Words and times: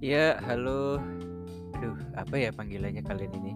Ya, 0.00 0.40
halo. 0.48 0.96
Aduh, 1.76 1.92
apa 2.16 2.32
ya 2.40 2.48
panggilannya 2.56 3.04
kalian 3.04 3.36
ini? 3.36 3.52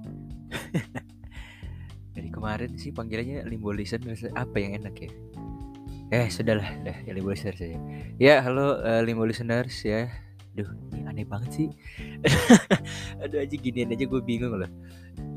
Dari 2.15 2.29
kemarin 2.29 2.77
sih 2.77 2.93
panggilannya 2.93 3.49
limbo 3.49 3.73
listeners. 3.73 4.29
Apa 4.37 4.61
yang 4.61 4.77
enak 4.77 5.09
ya? 5.09 5.11
Eh, 6.13 6.29
sudahlah, 6.29 6.69
dah 6.85 7.01
ya 7.09 7.17
limbo 7.17 7.33
listeners 7.33 7.57
saja. 7.57 7.81
Ya, 8.21 8.45
halo 8.45 8.77
uh, 8.77 9.01
limbo 9.01 9.25
listeners 9.25 9.73
ya. 9.89 10.13
Duh, 10.53 10.69
ini 10.93 11.09
aneh 11.09 11.25
banget 11.25 11.65
sih. 11.65 11.69
Aduh 13.25 13.41
aja 13.41 13.57
ginian 13.57 13.97
aja 13.97 14.05
gue 14.05 14.21
bingung 14.21 14.61
loh. 14.61 14.69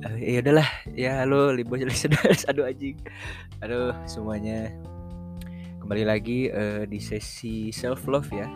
Uh, 0.04 0.20
ya 0.20 0.44
udahlah, 0.44 0.68
ya 0.92 1.24
halo 1.24 1.56
limbo 1.56 1.80
listeners. 1.80 2.44
Aduh 2.52 2.68
anjing. 2.68 3.00
Aduh 3.64 3.96
semuanya. 4.04 4.76
Kembali 5.80 6.04
lagi 6.04 6.52
uh, 6.52 6.84
di 6.84 7.00
sesi 7.00 7.72
self 7.72 8.04
love 8.12 8.28
ya. 8.36 8.52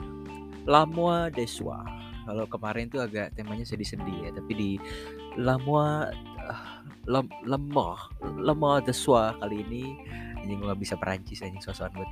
Lamua 0.67 1.31
Deswa 1.31 2.10
kalau 2.25 2.45
kemarin 2.45 2.87
tuh 2.87 3.01
agak 3.01 3.33
temanya 3.33 3.65
sedih-sedih 3.65 4.17
ya 4.25 4.29
tapi 4.33 4.53
di 4.53 4.71
Lamua 5.39 6.11
uh, 6.43 6.65
lem, 7.07 7.27
lemah 7.47 8.11
lemah 8.21 8.83
Deswa 8.83 9.33
kali 9.39 9.63
ini 9.65 9.83
anjing 10.41 10.57
gue 10.59 10.67
gak 10.69 10.81
bisa 10.81 10.95
Perancis 10.97 11.41
anjing 11.41 11.63
sosokan 11.63 11.93
buat 11.95 12.11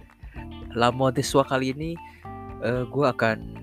Lamua 0.74 1.10
Deswa 1.10 1.44
kali 1.46 1.74
ini 1.74 1.92
uh, 2.64 2.86
gue 2.88 3.06
akan 3.06 3.60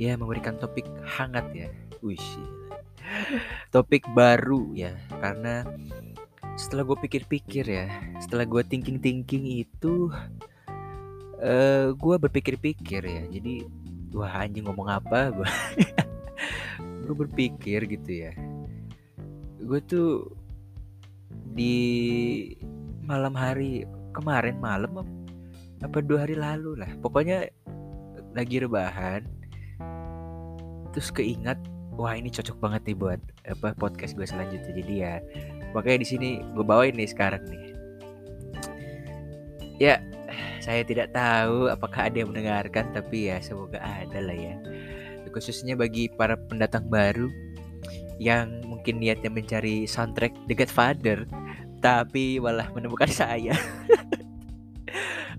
ya 0.00 0.16
memberikan 0.16 0.56
topik 0.58 0.86
hangat 1.04 1.46
ya. 1.54 1.68
Wih 2.02 2.18
topik 3.74 4.08
baru 4.16 4.72
ya 4.72 4.96
karena 5.20 5.66
setelah 6.56 6.84
gue 6.84 6.98
pikir-pikir 7.08 7.64
ya 7.64 7.86
setelah 8.20 8.44
gue 8.44 8.62
thinking-thinking 8.64 9.64
itu 9.64 10.12
uh, 11.40 11.86
gue 11.92 12.16
berpikir-pikir 12.18 13.02
ya. 13.04 13.22
Jadi 13.30 13.81
wah 14.12 14.44
anjing 14.44 14.64
ngomong 14.68 14.88
apa? 14.88 15.32
Gue 17.04 17.14
berpikir 17.26 17.84
gitu 17.88 18.28
ya. 18.28 18.32
Gue 19.58 19.80
tuh 19.84 20.32
di 21.52 21.76
malam 23.04 23.36
hari 23.36 23.84
kemarin 24.16 24.56
malam 24.60 25.04
apa 25.82 25.98
dua 26.00 26.28
hari 26.28 26.36
lalu 26.38 26.78
lah. 26.78 26.88
Pokoknya 27.00 27.48
lagi 28.36 28.62
rebahan. 28.62 29.24
Terus 30.92 31.08
keingat 31.08 31.56
wah 31.96 32.12
ini 32.16 32.28
cocok 32.28 32.56
banget 32.60 32.92
nih 32.92 32.96
buat 32.96 33.20
apa 33.48 33.74
podcast 33.76 34.14
gue 34.14 34.28
selanjutnya. 34.28 34.72
Jadi 34.72 34.94
ya 34.94 35.14
makanya 35.72 36.04
di 36.04 36.08
sini 36.08 36.28
gue 36.52 36.64
bawain 36.64 36.94
nih 36.94 37.08
sekarang 37.10 37.42
nih. 37.48 37.64
Ya 39.80 39.98
saya 40.62 40.86
tidak 40.86 41.10
tahu 41.10 41.66
apakah 41.66 42.06
ada 42.06 42.22
yang 42.22 42.30
mendengarkan, 42.30 42.94
tapi 42.94 43.26
ya 43.26 43.42
semoga 43.42 43.82
ada 43.82 44.22
lah 44.22 44.36
ya. 44.38 44.54
Khususnya 45.34 45.74
bagi 45.74 46.06
para 46.06 46.38
pendatang 46.38 46.86
baru 46.86 47.26
yang 48.22 48.62
mungkin 48.70 49.02
niatnya 49.02 49.26
mencari 49.26 49.90
soundtrack 49.90 50.30
The 50.46 50.54
Godfather, 50.54 51.26
tapi 51.82 52.38
malah 52.38 52.70
menemukan 52.70 53.10
saya. 53.26 53.58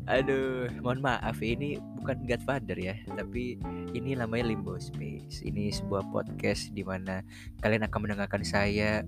Aduh, 0.04 0.68
mohon 0.84 1.00
maaf 1.00 1.40
ini 1.40 1.80
bukan 2.04 2.28
Godfather 2.28 2.76
ya, 2.76 3.00
tapi 3.16 3.56
ini 3.96 4.20
namanya 4.20 4.52
Limbo 4.52 4.76
Space. 4.76 5.40
Ini 5.40 5.72
sebuah 5.72 6.12
podcast 6.12 6.76
di 6.76 6.84
mana 6.84 7.24
kalian 7.64 7.88
akan 7.88 8.00
mendengarkan 8.04 8.44
saya 8.44 9.08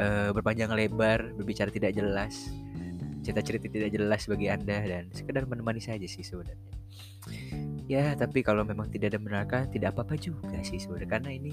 uh, 0.00 0.32
berpanjang 0.32 0.72
lebar, 0.72 1.36
berbicara 1.36 1.68
tidak 1.68 1.92
jelas 1.92 2.48
cerita-cerita 3.20 3.68
tidak 3.68 3.90
jelas 3.92 4.22
bagi 4.26 4.46
Anda 4.48 4.78
dan 4.84 5.04
sekedar 5.12 5.44
menemani 5.44 5.80
saja 5.80 6.04
sih 6.04 6.24
sebenarnya. 6.24 6.70
Ya, 7.90 8.14
tapi 8.14 8.40
kalau 8.40 8.62
memang 8.62 8.88
tidak 8.88 9.14
ada 9.14 9.18
mendengarkan 9.20 9.68
tidak 9.74 9.94
apa-apa 9.96 10.14
juga 10.16 10.56
sih 10.62 10.78
sebenarnya 10.78 11.10
karena 11.10 11.30
ini 11.34 11.52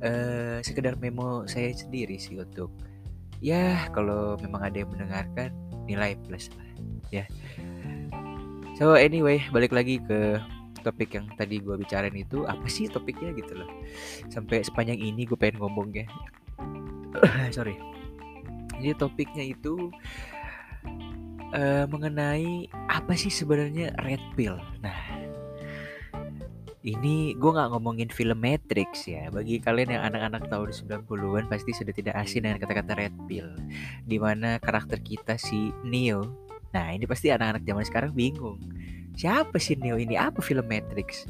uh, 0.00 0.58
sekedar 0.62 0.96
memo 0.96 1.44
saya 1.50 1.74
sendiri 1.74 2.16
sih 2.16 2.38
untuk 2.38 2.70
ya 3.42 3.90
kalau 3.90 4.38
memang 4.38 4.64
ada 4.64 4.76
yang 4.80 4.90
mendengarkan 4.90 5.50
nilai 5.84 6.16
plus 6.24 6.48
lah 6.54 6.68
ya. 7.10 7.24
So 8.74 8.98
anyway, 8.98 9.44
balik 9.54 9.70
lagi 9.70 10.02
ke 10.02 10.42
topik 10.84 11.16
yang 11.16 11.26
tadi 11.40 11.64
gue 11.64 11.74
bicarain 11.80 12.12
itu 12.12 12.44
apa 12.44 12.68
sih 12.68 12.86
topiknya 12.92 13.32
gitu 13.32 13.56
loh 13.56 13.66
sampai 14.28 14.60
sepanjang 14.60 15.00
ini 15.00 15.24
gue 15.24 15.34
pengen 15.34 15.64
ngomong 15.64 15.96
ya 15.96 16.04
sorry 17.56 17.80
jadi 18.76 18.92
topiknya 19.00 19.56
itu 19.56 19.88
uh, 21.54 21.84
mengenai 21.88 22.68
apa 22.90 23.14
sih 23.14 23.30
sebenarnya 23.30 23.94
red 24.02 24.20
pill. 24.34 24.58
Nah, 24.82 24.98
ini 26.84 27.32
gue 27.32 27.50
nggak 27.50 27.72
ngomongin 27.72 28.12
film 28.12 28.44
Matrix 28.44 29.08
ya. 29.08 29.32
Bagi 29.32 29.56
kalian 29.62 29.96
yang 29.96 30.02
anak-anak 30.04 30.52
tahun 30.52 30.70
90-an 31.08 31.44
pasti 31.48 31.72
sudah 31.72 31.94
tidak 31.96 32.14
asing 32.20 32.44
dengan 32.44 32.60
kata-kata 32.60 32.92
red 32.92 33.16
pill. 33.24 33.48
Di 34.04 34.20
mana 34.20 34.60
karakter 34.60 35.00
kita 35.00 35.40
si 35.40 35.72
Neo. 35.80 36.28
Nah, 36.76 36.92
ini 36.92 37.08
pasti 37.08 37.32
anak-anak 37.32 37.64
zaman 37.64 37.84
sekarang 37.86 38.12
bingung. 38.12 38.60
Siapa 39.16 39.56
sih 39.56 39.78
Neo 39.78 39.96
ini? 39.96 40.18
Apa 40.18 40.42
film 40.44 40.66
Matrix? 40.66 41.24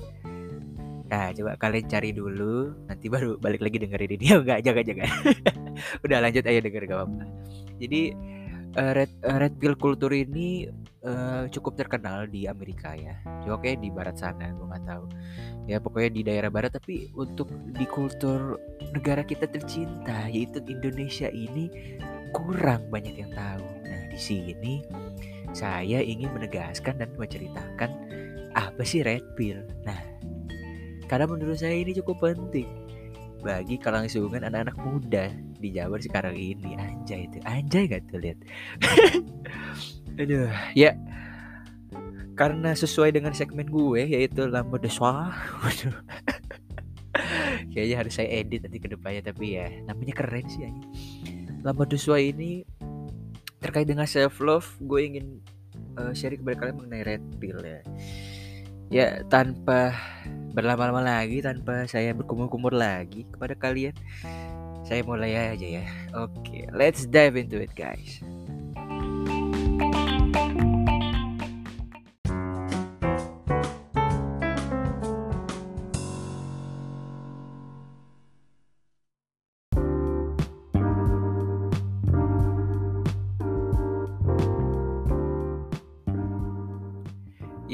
Nah, 1.05 1.31
coba 1.37 1.55
kalian 1.61 1.87
cari 1.87 2.11
dulu, 2.11 2.75
nanti 2.91 3.07
baru 3.07 3.37
balik 3.39 3.63
lagi 3.63 3.77
dengerin 3.79 4.19
ini. 4.19 4.27
Oh, 4.35 4.41
enggak, 4.43 4.67
jangan-jangan. 4.67 5.09
Udah 6.05 6.19
lanjut 6.19 6.43
aja 6.49 6.61
denger 6.65 6.83
gak 6.91 6.99
apa-apa. 6.99 7.25
Jadi 7.79 8.01
uh, 8.77 8.93
red 8.95 9.11
uh, 9.27 9.39
red 9.39 9.55
pill 9.59 9.75
culture 9.79 10.13
ini 10.13 10.69
uh, 11.07 11.47
cukup 11.51 11.79
terkenal 11.79 12.27
di 12.27 12.47
Amerika 12.51 12.95
ya. 12.95 13.15
Oke 13.51 13.79
di 13.79 13.89
barat 13.91 14.19
sana 14.19 14.51
gue 14.51 14.67
nggak 14.67 14.85
tahu. 14.87 15.05
Ya 15.71 15.79
pokoknya 15.81 16.11
di 16.11 16.23
daerah 16.27 16.51
barat 16.51 16.75
tapi 16.75 17.11
untuk 17.15 17.51
di 17.75 17.87
kultur 17.89 18.59
negara 18.93 19.23
kita 19.23 19.49
tercinta 19.49 20.29
yaitu 20.29 20.61
Indonesia 20.67 21.31
ini 21.31 21.71
kurang 22.35 22.91
banyak 22.91 23.15
yang 23.15 23.33
tahu. 23.33 23.65
Nah 23.87 24.03
di 24.11 24.19
sini 24.19 24.75
saya 25.55 26.03
ingin 26.03 26.35
menegaskan 26.35 26.99
dan 26.99 27.11
menceritakan 27.15 27.91
apa 28.55 28.83
sih 28.83 29.07
red 29.07 29.25
pill. 29.39 29.63
Nah 29.87 29.99
karena 31.07 31.29
menurut 31.29 31.61
saya 31.61 31.79
ini 31.79 31.95
cukup 31.95 32.23
penting 32.23 32.67
bagi 33.45 33.77
kelangsungan 33.77 34.41
anak-anak 34.41 34.77
muda 34.81 35.29
di 35.65 35.73
Jawa 35.73 35.97
sekarang 35.97 36.37
ini 36.37 36.77
anjay 36.77 37.25
itu 37.25 37.41
anjay 37.49 37.89
gak 37.89 38.05
tuh 38.13 38.21
lihat. 38.21 38.39
Aduh 40.21 40.53
ya. 40.77 40.93
Karena 42.37 42.77
sesuai 42.77 43.17
dengan 43.17 43.33
segmen 43.33 43.65
gue 43.71 44.05
yaitu 44.05 44.45
lampu 44.45 44.77
de 44.77 44.93
waduh. 45.01 45.97
Kayaknya 47.73 47.97
harus 47.97 48.13
saya 48.13 48.29
edit 48.45 48.69
nanti 48.69 48.77
ke 48.83 48.93
depannya 48.93 49.33
tapi 49.33 49.57
ya 49.57 49.71
namanya 49.89 50.15
keren 50.19 50.45
sih 50.51 50.69
lampu 51.65 51.89
de 51.89 51.97
ini 52.21 52.69
terkait 53.65 53.89
dengan 53.89 54.05
self 54.05 54.45
love 54.45 54.69
gue 54.85 55.01
ingin 55.01 55.41
uh, 55.97 56.13
sharing 56.13 56.45
kepada 56.45 56.61
kalian 56.61 56.77
mengenai 56.77 57.17
red 57.17 57.25
pill 57.41 57.57
ya. 57.65 57.81
Ya 58.93 59.09
tanpa 59.33 59.97
berlama-lama 60.53 61.01
lagi 61.03 61.41
tanpa 61.41 61.89
saya 61.89 62.13
berkumur-kumur 62.13 62.77
lagi 62.77 63.27
kepada 63.33 63.57
kalian 63.57 63.97
saya 64.85 65.01
mulai 65.01 65.57
aja 65.57 65.81
ya. 65.81 65.85
Oke, 66.13 66.37
okay, 66.45 66.63
let's 66.77 67.09
dive 67.09 67.41
into 67.41 67.57
it 67.57 67.73
guys. 67.73 68.21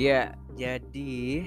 Ya, 0.00 0.32
jadi 0.56 1.44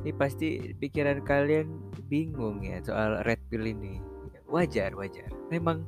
ini 0.00 0.10
pasti 0.16 0.72
pikiran 0.80 1.20
kalian 1.28 1.68
bingung 2.08 2.64
ya 2.64 2.80
soal 2.80 3.20
red 3.20 3.36
pill 3.52 3.68
ini 3.68 4.07
wajar 4.48 4.96
wajar. 4.96 5.28
Memang 5.52 5.84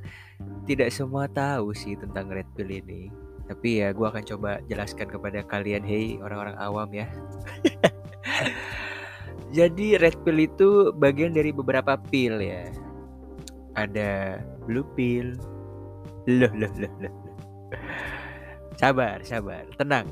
tidak 0.69 0.93
semua 0.93 1.27
tahu 1.27 1.73
sih 1.73 1.97
tentang 1.97 2.31
red 2.31 2.47
pill 2.55 2.69
ini. 2.69 3.09
Tapi 3.51 3.83
ya 3.83 3.91
gue 3.91 4.07
akan 4.07 4.23
coba 4.23 4.63
jelaskan 4.71 5.11
kepada 5.11 5.43
kalian 5.49 5.83
hey 5.83 6.21
orang-orang 6.23 6.57
awam 6.61 6.89
ya. 6.95 7.11
Jadi 9.57 9.99
red 9.99 10.15
pill 10.23 10.39
itu 10.39 10.95
bagian 10.95 11.35
dari 11.35 11.51
beberapa 11.51 11.99
pil 11.99 12.39
ya. 12.39 12.71
Ada 13.75 14.39
blue 14.69 14.87
pill. 14.95 15.35
Loh 16.31 16.53
loh 16.55 16.71
loh 16.79 16.95
loh 17.03 17.15
sabar 18.81 19.21
sabar. 19.21 19.69
Tenang. 19.77 20.09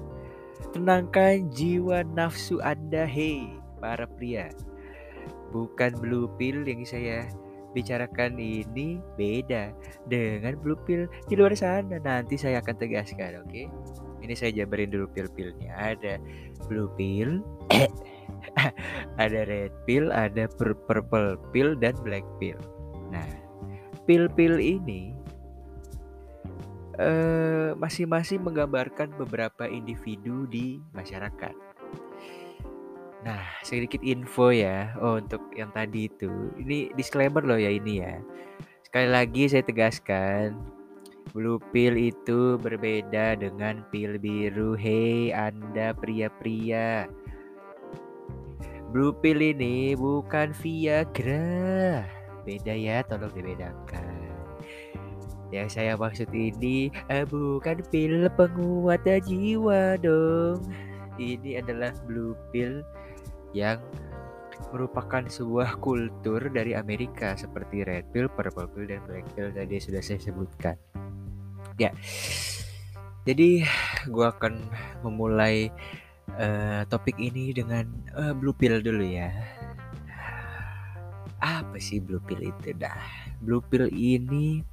Tenangkan 0.76 1.48
jiwa 1.48 2.04
nafsu 2.12 2.60
anda 2.60 3.08
hei 3.08 3.56
para 3.80 4.04
pria. 4.04 4.52
Bukan 5.48 5.96
blue 5.96 6.28
pill 6.36 6.68
yang 6.68 6.84
saya 6.84 7.24
bicarakan 7.76 8.40
ini 8.40 9.00
beda 9.16 9.72
dengan 10.08 10.56
blue 10.60 10.78
pill 10.88 11.06
di 11.28 11.34
luar 11.36 11.52
sana. 11.54 12.00
Nanti 12.00 12.40
saya 12.40 12.64
akan 12.64 12.76
tegaskan, 12.76 13.44
oke? 13.44 13.50
Okay? 13.50 13.66
Ini 14.24 14.34
saya 14.34 14.50
jabarin 14.52 14.90
dulu 14.90 15.06
pil-pilnya. 15.14 15.72
Ada 15.76 16.18
blue 16.66 16.90
pill, 16.98 17.44
ada 19.22 19.40
red 19.46 19.72
pill, 19.86 20.10
ada 20.10 20.50
purple 20.58 21.38
pill 21.54 21.78
dan 21.78 21.94
black 22.02 22.26
pill. 22.42 22.58
Nah, 23.14 23.28
pil-pil 24.04 24.58
ini 24.58 25.14
eh, 26.98 27.70
masing-masing 27.78 28.42
menggambarkan 28.42 29.14
beberapa 29.16 29.70
individu 29.70 30.50
di 30.50 30.82
masyarakat. 30.92 31.67
Nah, 33.28 33.44
sedikit 33.60 34.00
info 34.00 34.48
ya. 34.48 34.96
Oh, 35.04 35.20
untuk 35.20 35.52
yang 35.52 35.68
tadi 35.76 36.08
itu. 36.08 36.32
Ini 36.56 36.96
disclaimer 36.96 37.44
loh 37.44 37.60
ya 37.60 37.68
ini 37.68 38.00
ya. 38.00 38.24
Sekali 38.88 39.04
lagi 39.12 39.44
saya 39.52 39.60
tegaskan, 39.68 40.56
blue 41.36 41.60
pill 41.76 41.92
itu 41.92 42.56
berbeda 42.56 43.36
dengan 43.36 43.84
pil 43.92 44.16
biru. 44.16 44.72
Hei, 44.80 45.28
Anda 45.28 45.92
pria-pria. 45.92 47.04
Blue 48.96 49.12
pill 49.12 49.44
ini 49.44 49.92
bukan 49.92 50.56
Viagra. 50.56 52.08
Beda 52.48 52.72
ya, 52.72 53.04
tolong 53.04 53.36
dibedakan. 53.36 54.24
Yang 55.52 55.68
saya 55.76 56.00
maksud 56.00 56.32
ini 56.32 56.88
eh, 57.12 57.28
bukan 57.28 57.84
pil 57.92 58.32
penguat 58.40 59.04
jiwa 59.04 60.00
dong. 60.00 60.64
Ini 61.20 61.60
adalah 61.60 61.92
blue 62.08 62.32
pill 62.56 62.80
yang 63.52 63.80
merupakan 64.74 65.24
sebuah 65.24 65.78
kultur 65.80 66.50
dari 66.50 66.74
Amerika 66.74 67.38
seperti 67.38 67.86
red 67.86 68.10
pill, 68.12 68.28
purple 68.28 68.68
pill, 68.68 68.86
dan 68.90 69.00
black 69.06 69.24
pill 69.32 69.48
tadi 69.54 69.80
sudah 69.80 70.02
saya 70.02 70.20
sebutkan. 70.20 70.76
Ya, 71.78 71.94
jadi 73.28 73.60
gue 74.08 74.26
akan 74.26 74.66
memulai 75.04 75.68
uh, 76.40 76.82
topik 76.88 77.20
ini 77.20 77.52
dengan 77.52 77.84
uh, 78.16 78.32
blue 78.32 78.56
pill 78.56 78.80
dulu 78.80 79.04
ya. 79.04 79.28
Apa 81.38 81.76
sih 81.78 82.02
blue 82.02 82.24
pill 82.24 82.40
itu 82.40 82.74
dah? 82.74 82.98
Blue 83.44 83.62
pill 83.62 83.86
ini 83.92 84.64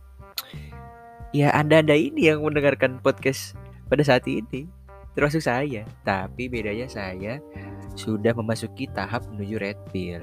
ya 1.35 1.51
anda-anda 1.51 1.99
ini 1.99 2.31
yang 2.31 2.41
mendengarkan 2.41 3.03
podcast 3.03 3.59
pada 3.91 4.07
saat 4.07 4.23
ini 4.25 4.65
termasuk 5.13 5.43
saya. 5.43 5.83
Tapi 6.07 6.47
bedanya 6.47 6.87
saya 6.87 7.43
sudah 7.95 8.35
memasuki 8.35 8.85
tahap 8.91 9.23
menuju 9.31 9.55
red 9.59 9.79
pill. 9.89 10.21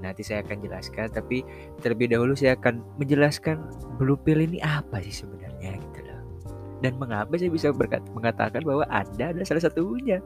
Nanti 0.00 0.24
saya 0.24 0.40
akan 0.40 0.64
jelaskan, 0.64 1.12
tapi 1.12 1.44
terlebih 1.84 2.08
dahulu 2.08 2.32
saya 2.32 2.56
akan 2.56 2.80
menjelaskan 2.96 3.60
blue 4.00 4.16
pill 4.16 4.40
ini 4.40 4.56
apa 4.64 5.04
sih 5.04 5.12
sebenarnya 5.12 5.76
gitu 5.76 6.00
loh. 6.08 6.20
Dan 6.80 6.96
mengapa 6.96 7.36
saya 7.36 7.52
bisa 7.52 7.68
berkata, 7.76 8.08
mengatakan 8.16 8.64
bahwa 8.64 8.88
Anda 8.88 9.36
adalah 9.36 9.44
salah 9.44 9.64
satunya. 9.68 10.24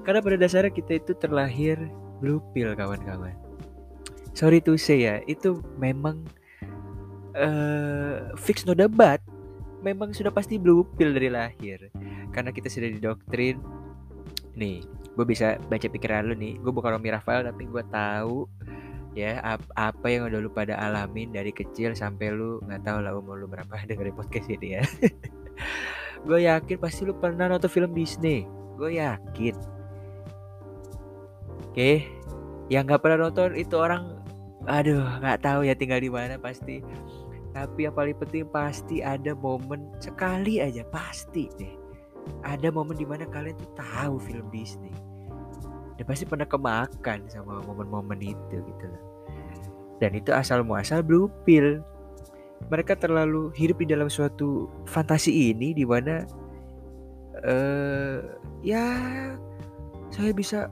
Karena 0.00 0.24
pada 0.24 0.40
dasarnya 0.40 0.72
kita 0.72 0.96
itu 0.96 1.12
terlahir 1.20 1.76
blue 2.24 2.40
pill 2.56 2.72
kawan-kawan. 2.72 3.36
Sorry 4.32 4.64
to 4.64 4.80
say 4.80 5.04
ya, 5.04 5.20
itu 5.28 5.60
memang 5.76 6.24
uh, 7.36 8.32
fix 8.40 8.64
no 8.64 8.72
debat. 8.72 9.20
Memang 9.84 10.16
sudah 10.16 10.32
pasti 10.32 10.56
blue 10.56 10.88
pill 10.96 11.12
dari 11.12 11.28
lahir. 11.28 11.92
Karena 12.32 12.48
kita 12.48 12.72
sudah 12.72 12.88
didoktrin 12.88 13.60
nih 14.56 14.82
gue 15.18 15.26
bisa 15.26 15.58
baca 15.66 15.82
pikiran 15.90 16.30
lu 16.30 16.38
nih. 16.38 16.62
Gue 16.62 16.70
bukan 16.70 16.94
Romi 16.94 17.10
Rafael 17.10 17.42
tapi 17.42 17.66
gue 17.66 17.82
tahu 17.90 18.46
ya 19.18 19.42
ap 19.42 19.66
apa 19.74 20.06
yang 20.06 20.30
udah 20.30 20.38
lu 20.38 20.46
pada 20.46 20.78
alamin 20.78 21.34
dari 21.34 21.50
kecil 21.50 21.90
sampai 21.98 22.30
lu 22.30 22.62
nggak 22.62 22.86
tahu 22.86 23.02
lah 23.02 23.18
umur 23.18 23.42
lu 23.42 23.50
berapa 23.50 23.66
dengerin 23.90 24.14
podcast 24.14 24.46
ini 24.46 24.78
ya. 24.78 24.82
Gue 26.26 26.46
yakin 26.46 26.78
pasti 26.78 27.02
lu 27.02 27.18
pernah 27.18 27.50
nonton 27.50 27.66
film 27.66 27.90
Disney. 27.98 28.46
Gue 28.78 29.02
yakin. 29.02 29.58
Oke 31.66 31.74
okay. 31.74 31.96
yang 32.70 32.86
nggak 32.86 33.02
pernah 33.02 33.26
nonton 33.26 33.58
itu 33.58 33.74
orang 33.74 34.22
aduh 34.70 35.02
nggak 35.18 35.42
tahu 35.42 35.66
ya 35.66 35.74
tinggal 35.74 35.98
di 35.98 36.14
mana 36.14 36.38
pasti. 36.38 36.78
Tapi 37.58 37.90
yang 37.90 37.94
paling 37.98 38.14
penting 38.22 38.46
pasti 38.54 39.02
ada 39.02 39.34
momen 39.34 39.90
sekali 39.98 40.62
aja 40.62 40.86
pasti 40.94 41.50
deh. 41.58 41.74
Ada 42.46 42.70
momen 42.70 42.94
di 42.94 43.02
mana 43.02 43.26
kalian 43.26 43.58
tuh 43.58 43.72
tahu 43.74 44.22
film 44.22 44.46
Disney 44.54 45.07
dan 45.98 46.04
pasti 46.06 46.24
pernah 46.24 46.46
kemakan 46.46 47.26
sama 47.26 47.60
momen-momen 47.66 48.22
itu 48.22 48.56
gitu 48.62 48.84
loh 48.86 49.02
dan 49.98 50.14
itu 50.14 50.30
asal 50.30 50.62
muasal 50.62 51.02
blue 51.02 51.26
pill 51.42 51.82
mereka 52.70 52.94
terlalu 52.98 53.50
hidup 53.54 53.82
di 53.82 53.86
dalam 53.90 54.10
suatu 54.10 54.66
fantasi 54.86 55.54
ini 55.54 55.74
di 55.74 55.82
mana 55.86 56.22
uh, 57.46 58.18
ya 58.62 58.86
saya 60.10 60.32
bisa 60.34 60.66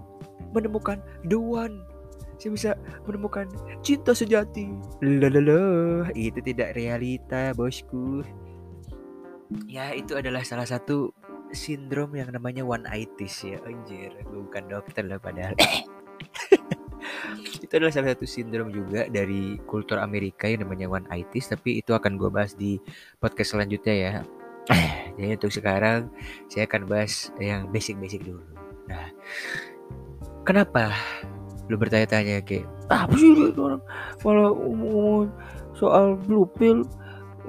menemukan 0.50 1.00
the 1.28 1.38
one. 1.38 1.84
Saya 2.36 2.50
bisa 2.52 2.70
menemukan 3.08 3.48
cinta 3.80 4.12
sejati. 4.12 4.68
Lalala 5.00 6.04
itu 6.12 6.36
tidak 6.44 6.76
realita 6.76 7.56
bosku. 7.56 8.20
Ya 9.64 9.94
itu 9.96 10.18
adalah 10.18 10.44
salah 10.44 10.68
satu 10.68 11.15
sindrom 11.52 12.14
yang 12.14 12.30
namanya 12.32 12.62
one 12.66 12.86
itis 12.90 13.46
ya 13.46 13.58
anjir. 13.66 14.14
Gue 14.26 14.46
bukan 14.46 14.64
dokter 14.70 15.04
lah 15.06 15.18
padahal. 15.20 15.54
Itu 17.64 17.72
adalah 17.78 17.92
salah 17.94 18.14
satu 18.14 18.26
sindrom 18.26 18.70
juga 18.70 19.06
dari 19.10 19.58
kultur 19.66 19.98
Amerika 19.98 20.46
yang 20.50 20.66
namanya 20.66 20.90
one 20.90 21.06
itis 21.10 21.50
tapi 21.50 21.80
itu 21.80 21.94
akan 21.94 22.18
gue 22.18 22.30
bahas 22.30 22.54
di 22.54 22.78
podcast 23.18 23.56
selanjutnya 23.56 23.94
ya. 23.94 24.12
Jadi 25.16 25.32
untuk 25.38 25.52
sekarang 25.54 26.10
saya 26.50 26.66
akan 26.66 26.82
bahas 26.90 27.30
yang 27.40 27.70
basic-basic 27.70 28.26
dulu. 28.26 28.42
Nah 28.90 29.10
kenapa 30.46 30.94
lu 31.66 31.74
bertanya-tanya 31.74 32.42
kayak 32.46 32.66
apa 32.86 33.14
sih 33.18 33.34
orang? 33.58 33.82
Malah 34.22 34.50
ngomong 34.54 35.26
soal 35.76 36.16
blue 36.24 36.48
pill 36.56 36.86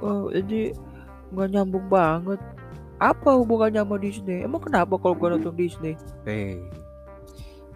oh, 0.04 0.30
jadi 0.30 0.76
nggak 1.32 1.48
nyambung 1.52 1.88
banget 1.88 2.40
apa 2.98 3.30
hubungannya 3.38 3.86
sama 3.86 4.02
Disney? 4.02 4.42
Emang 4.42 4.62
kenapa 4.62 4.98
kalau 4.98 5.14
gue 5.14 5.30
nonton 5.38 5.54
Disney? 5.54 5.94
Hei, 6.26 6.58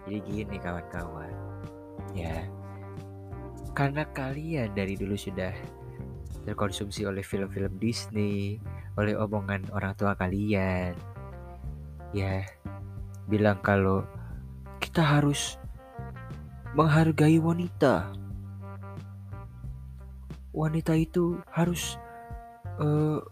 jadi 0.06 0.18
gini 0.26 0.56
kawan-kawan, 0.58 1.30
ya, 2.10 2.42
karena 3.74 4.02
kalian 4.10 4.74
dari 4.74 4.98
dulu 4.98 5.14
sudah 5.14 5.54
terkonsumsi 6.42 7.06
oleh 7.06 7.22
film-film 7.22 7.78
Disney, 7.78 8.58
oleh 8.98 9.14
omongan 9.14 9.70
orang 9.70 9.94
tua 9.94 10.18
kalian, 10.18 10.98
ya, 12.10 12.42
bilang 13.30 13.62
kalau 13.62 14.02
kita 14.82 15.06
harus 15.06 15.54
menghargai 16.74 17.38
wanita. 17.38 18.10
Wanita 20.52 20.92
itu 20.98 21.40
harus 21.48 21.96
uh, 22.76 23.24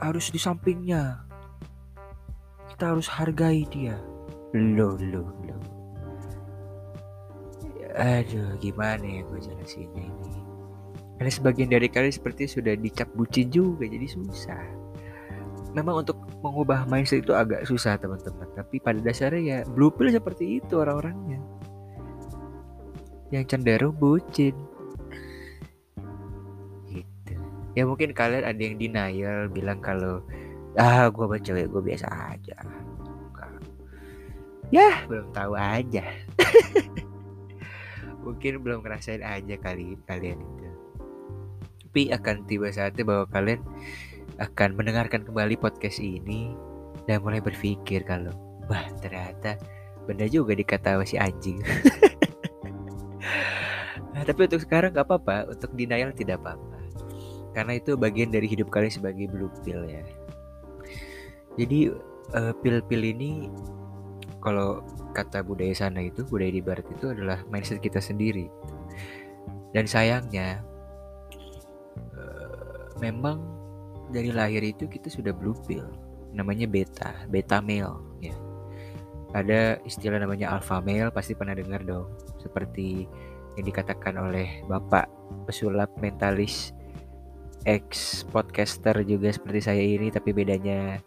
harus 0.00 0.32
di 0.32 0.40
sampingnya. 0.40 1.20
Kita 2.72 2.96
harus 2.96 3.06
hargai 3.06 3.68
dia. 3.68 4.00
Lo 4.56 4.96
lo 4.96 5.28
lo. 5.44 5.56
Aduh, 8.00 8.56
gimana 8.62 9.02
ya 9.02 9.20
gue 9.28 9.40
jelasinnya 9.44 10.08
ini. 10.08 10.40
Karena 11.20 11.30
sebagian 11.30 11.68
dari 11.68 11.92
kalian 11.92 12.14
seperti 12.16 12.48
sudah 12.48 12.72
dicap 12.72 13.12
bucin 13.12 13.52
juga, 13.52 13.84
jadi 13.84 14.08
susah. 14.08 14.64
Memang 15.76 16.02
untuk 16.02 16.16
mengubah 16.40 16.88
mindset 16.88 17.22
itu 17.22 17.36
agak 17.36 17.68
susah 17.68 18.00
teman-teman. 18.00 18.48
Tapi 18.56 18.80
pada 18.80 18.98
dasarnya 19.04 19.42
ya 19.44 19.58
blue 19.68 19.92
pill 19.92 20.08
seperti 20.08 20.64
itu 20.64 20.80
orang-orangnya. 20.80 21.44
Yang 23.30 23.54
cenderung 23.54 23.94
bucin 23.94 24.56
ya 27.78 27.86
mungkin 27.86 28.10
kalian 28.10 28.42
ada 28.46 28.60
yang 28.60 28.76
denial 28.78 29.46
bilang 29.50 29.78
kalau 29.78 30.22
ah 30.78 31.10
gue 31.10 31.24
buat 31.26 31.42
cewek 31.42 31.70
gue 31.70 31.82
biasa 31.82 32.06
aja. 32.34 32.56
Ya 34.70 35.02
belum 35.10 35.34
tahu 35.34 35.58
aja. 35.58 36.06
Mungkin 38.24 38.62
belum 38.62 38.86
ngerasain 38.86 39.24
aja 39.24 39.58
kali 39.58 39.98
kalian 40.06 40.38
itu. 40.38 40.66
Tapi 41.90 42.02
akan 42.14 42.46
tiba 42.46 42.70
saatnya 42.70 43.02
bahwa 43.02 43.26
kalian 43.34 43.58
akan 44.38 44.78
mendengarkan 44.78 45.26
kembali 45.26 45.58
podcast 45.58 45.98
ini 45.98 46.54
dan 47.10 47.18
mulai 47.26 47.42
berpikir 47.42 48.06
kalau 48.06 48.30
wah 48.70 48.86
ternyata 49.02 49.58
benda 50.06 50.30
juga 50.30 50.54
dikata 50.54 51.02
si 51.02 51.18
anjing. 51.18 51.58
Nah, 54.10 54.26
tapi 54.26 54.44
untuk 54.44 54.60
sekarang 54.60 54.92
gak 54.92 55.08
apa-apa 55.08 55.48
untuk 55.48 55.72
denial 55.72 56.12
tidak 56.12 56.44
apa-apa 56.44 56.79
karena 57.52 57.78
itu 57.78 57.98
bagian 57.98 58.30
dari 58.30 58.46
hidup 58.46 58.70
kalian 58.70 58.94
sebagai 58.94 59.26
blue 59.30 59.50
pill 59.66 59.82
ya. 59.86 60.02
Jadi 61.58 61.90
uh, 62.34 62.54
pil-pil 62.62 63.02
ini 63.02 63.50
kalau 64.40 64.80
kata 65.12 65.44
budaya 65.44 65.74
sana 65.76 66.00
itu 66.00 66.24
budaya 66.24 66.54
di 66.54 66.62
barat 66.64 66.86
itu 66.88 67.12
adalah 67.12 67.42
mindset 67.50 67.82
kita 67.82 67.98
sendiri. 67.98 68.48
Dan 69.74 69.86
sayangnya 69.86 70.62
uh, 72.14 72.94
memang 73.02 73.42
dari 74.10 74.34
lahir 74.34 74.62
itu 74.62 74.90
kita 74.90 75.06
sudah 75.06 75.30
blue 75.30 75.54
pill 75.66 75.86
namanya 76.30 76.66
beta 76.70 77.26
beta 77.30 77.58
male 77.58 77.98
ya. 78.22 78.34
Ada 79.30 79.78
istilah 79.86 80.18
namanya 80.18 80.50
alpha 80.50 80.82
male 80.82 81.10
pasti 81.14 81.38
pernah 81.38 81.54
dengar 81.54 81.82
dong. 81.86 82.10
Seperti 82.42 83.06
yang 83.58 83.66
dikatakan 83.66 84.18
oleh 84.18 84.62
bapak 84.66 85.06
pesulap 85.46 85.90
mentalis 85.98 86.74
ex 87.68 88.22
podcaster 88.28 88.96
juga 89.04 89.28
seperti 89.32 89.60
saya 89.60 89.82
ini 89.82 90.08
tapi 90.08 90.32
bedanya 90.32 91.00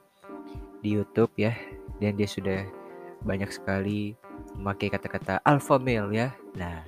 di 0.84 0.98
YouTube 0.98 1.34
ya. 1.38 1.54
Dan 2.02 2.20
dia 2.20 2.28
sudah 2.28 2.68
banyak 3.24 3.50
sekali 3.50 4.14
memakai 4.60 4.92
kata-kata 4.92 5.40
alpha 5.48 5.80
male 5.80 6.12
ya. 6.14 6.28
Nah 6.60 6.84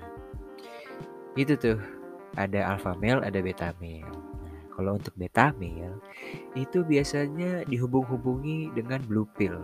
itu 1.38 1.56
tuh. 1.56 1.80
Ada 2.36 2.68
alpha 2.68 2.92
male 3.00 3.24
ada 3.24 3.40
beta 3.40 3.72
male. 3.80 4.04
Nah, 4.04 4.68
kalau 4.76 5.00
untuk 5.00 5.16
beta 5.16 5.56
male 5.56 6.04
itu 6.52 6.84
biasanya 6.84 7.64
dihubung-hubungi 7.64 8.76
dengan 8.76 9.00
blue 9.08 9.24
pill. 9.40 9.64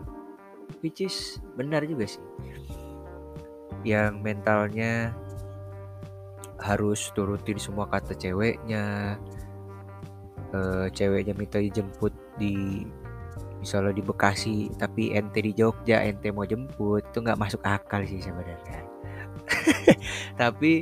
Which 0.79 1.03
is 1.03 1.43
benar 1.59 1.83
juga 1.83 2.07
sih. 2.07 2.23
Yang 3.83 4.23
mentalnya 4.23 5.11
harus 6.63 7.11
turutin 7.11 7.59
semua 7.59 7.91
kata 7.91 8.15
ceweknya 8.15 9.17
uh, 10.53 10.87
ceweknya 10.91 11.33
minta 11.35 11.57
dijemput 11.59 12.13
di 12.39 12.85
misalnya 13.61 13.93
di 13.93 14.03
Bekasi 14.03 14.73
tapi 14.73 15.13
ente 15.13 15.37
di 15.39 15.53
Jogja 15.53 16.01
ente 16.01 16.33
mau 16.33 16.43
jemput 16.49 17.05
itu 17.05 17.17
nggak 17.21 17.37
masuk 17.37 17.61
akal 17.61 18.01
sih 18.05 18.17
sebenarnya. 18.17 18.81
Tapi 20.41 20.81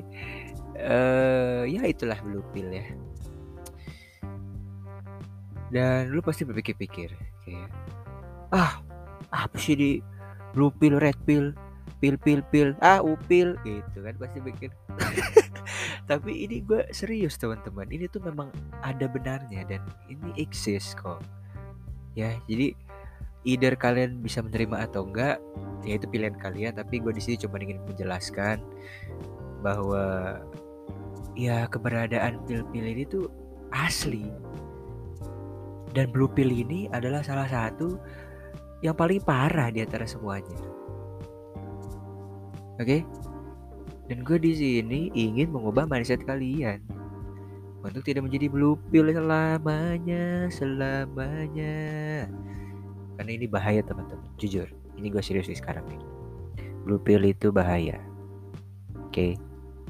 uh, 0.79 1.63
ya 1.67 1.83
itulah 1.83 2.17
blue 2.23 2.43
pill 2.55 2.71
ya. 2.71 2.85
Dan 5.69 6.09
lu 6.09 6.23
pasti 6.23 6.47
berpikir-pikir 6.47 7.13
kayak 7.45 7.69
ah 8.49 8.81
apa 9.29 9.57
sih 9.61 9.77
di 9.77 9.91
blue 10.57 10.73
pill 10.73 10.97
red 10.97 11.17
pill 11.29 11.53
pil 12.01 12.17
pil 12.17 12.41
pil 12.49 12.73
ah 12.81 13.03
upil 13.03 13.53
gitu 13.61 13.97
kan 14.01 14.15
pasti 14.17 14.39
bikin 14.41 14.71
tapi 16.09 16.49
ini 16.49 16.65
gue 16.65 16.81
serius 16.89 17.37
teman-teman 17.37 17.85
ini 17.93 18.09
tuh 18.09 18.17
memang 18.25 18.49
ada 18.81 19.05
benarnya 19.05 19.61
dan 19.69 19.85
ini 20.09 20.33
eksis 20.41 20.97
kok 20.97 21.21
ya 22.17 22.33
jadi 22.49 22.73
either 23.45 23.77
kalian 23.77 24.17
bisa 24.25 24.41
menerima 24.41 24.89
atau 24.89 25.05
enggak 25.05 25.37
ya 25.85 26.01
itu 26.01 26.09
pilihan 26.09 26.33
kalian 26.41 26.73
tapi 26.73 26.97
gue 26.97 27.13
di 27.13 27.21
sini 27.21 27.37
cuma 27.37 27.61
ingin 27.61 27.77
menjelaskan 27.85 28.57
bahwa 29.61 30.41
ya 31.37 31.69
keberadaan 31.69 32.41
pil-pil 32.49 32.85
ini 32.89 33.05
tuh 33.05 33.29
asli 33.69 34.25
dan 35.93 36.09
blue 36.09 36.29
pill 36.29 36.49
ini 36.49 36.89
adalah 36.89 37.21
salah 37.21 37.45
satu 37.45 38.01
yang 38.81 38.95
paling 38.95 39.19
parah 39.19 39.67
di 39.73 39.83
antara 39.83 40.07
semuanya. 40.07 40.55
Oke? 42.79 43.03
Okay? 43.03 43.28
Dan 44.09 44.25
gue 44.25 44.41
di 44.41 44.57
sini 44.57 45.13
ingin 45.13 45.53
mengubah 45.53 45.85
mindset 45.85 46.25
kalian 46.25 46.81
untuk 47.85 48.01
tidak 48.03 48.25
menjadi 48.25 48.49
blue 48.49 48.75
pill 48.89 49.07
selamanya, 49.13 50.49
selamanya. 50.49 51.77
Karena 53.15 53.31
ini 53.31 53.45
bahaya 53.45 53.85
teman-teman, 53.85 54.25
jujur. 54.41 54.65
Ini 54.97 55.07
gue 55.13 55.21
serius 55.21 55.47
sekarang 55.53 55.85
nih. 55.87 56.01
Blue 56.83 56.99
pill 56.99 57.21
itu 57.21 57.53
bahaya. 57.53 58.01
Oke? 58.97 59.13
Okay? 59.13 59.31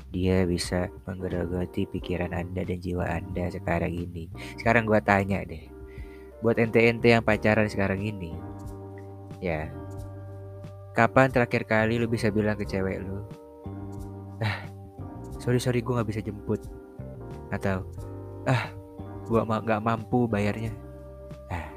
Dia 0.09 0.41
bisa 0.43 0.89
menggerogoti 1.05 1.85
pikiran 1.85 2.33
Anda 2.33 2.65
dan 2.65 2.81
jiwa 2.81 3.05
Anda 3.07 3.47
sekarang 3.53 3.93
ini. 3.93 4.27
Sekarang 4.57 4.83
gue 4.83 4.97
tanya 5.05 5.45
deh. 5.45 5.69
Buat 6.43 6.59
ente-ente 6.59 7.13
yang 7.13 7.21
pacaran 7.21 7.69
sekarang 7.69 8.01
ini, 8.01 8.33
Ya. 9.39 9.71
Kapan 10.91 11.31
terakhir 11.31 11.63
kali 11.63 11.95
lu 11.95 12.11
bisa 12.11 12.27
bilang 12.27 12.59
ke 12.59 12.67
cewek 12.67 12.99
lu? 12.99 13.23
Ah, 14.39 14.67
sorry 15.39 15.59
sorry 15.59 15.79
gue 15.83 15.93
nggak 15.93 16.09
bisa 16.09 16.21
jemput. 16.23 16.61
Atau, 17.49 17.83
ah, 18.45 18.71
gue 19.25 19.41
ma 19.45 19.61
gak 19.61 19.83
mampu 19.83 20.25
bayarnya. 20.25 20.73
Ah, 21.49 21.69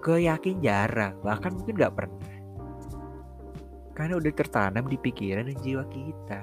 gue 0.00 0.26
yakin 0.26 0.60
jarang, 0.64 1.16
bahkan 1.20 1.54
mungkin 1.54 1.76
gak 1.76 1.94
pernah. 1.94 2.18
Karena 3.92 4.16
udah 4.16 4.32
tertanam 4.32 4.88
di 4.88 4.96
pikiran 4.96 5.44
dan 5.44 5.56
jiwa 5.60 5.84
kita 5.92 6.40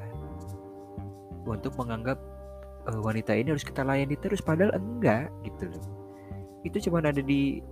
untuk 1.48 1.74
menganggap 1.80 2.20
uh, 2.92 3.00
wanita 3.02 3.34
ini 3.34 3.56
harus 3.56 3.64
kita 3.64 3.82
layani 3.82 4.16
terus 4.20 4.44
padahal 4.44 4.76
enggak 4.76 5.32
gitu 5.48 5.72
loh. 5.72 5.84
Itu 6.62 6.78
cuma 6.90 7.00
ada 7.00 7.24
di 7.24 7.64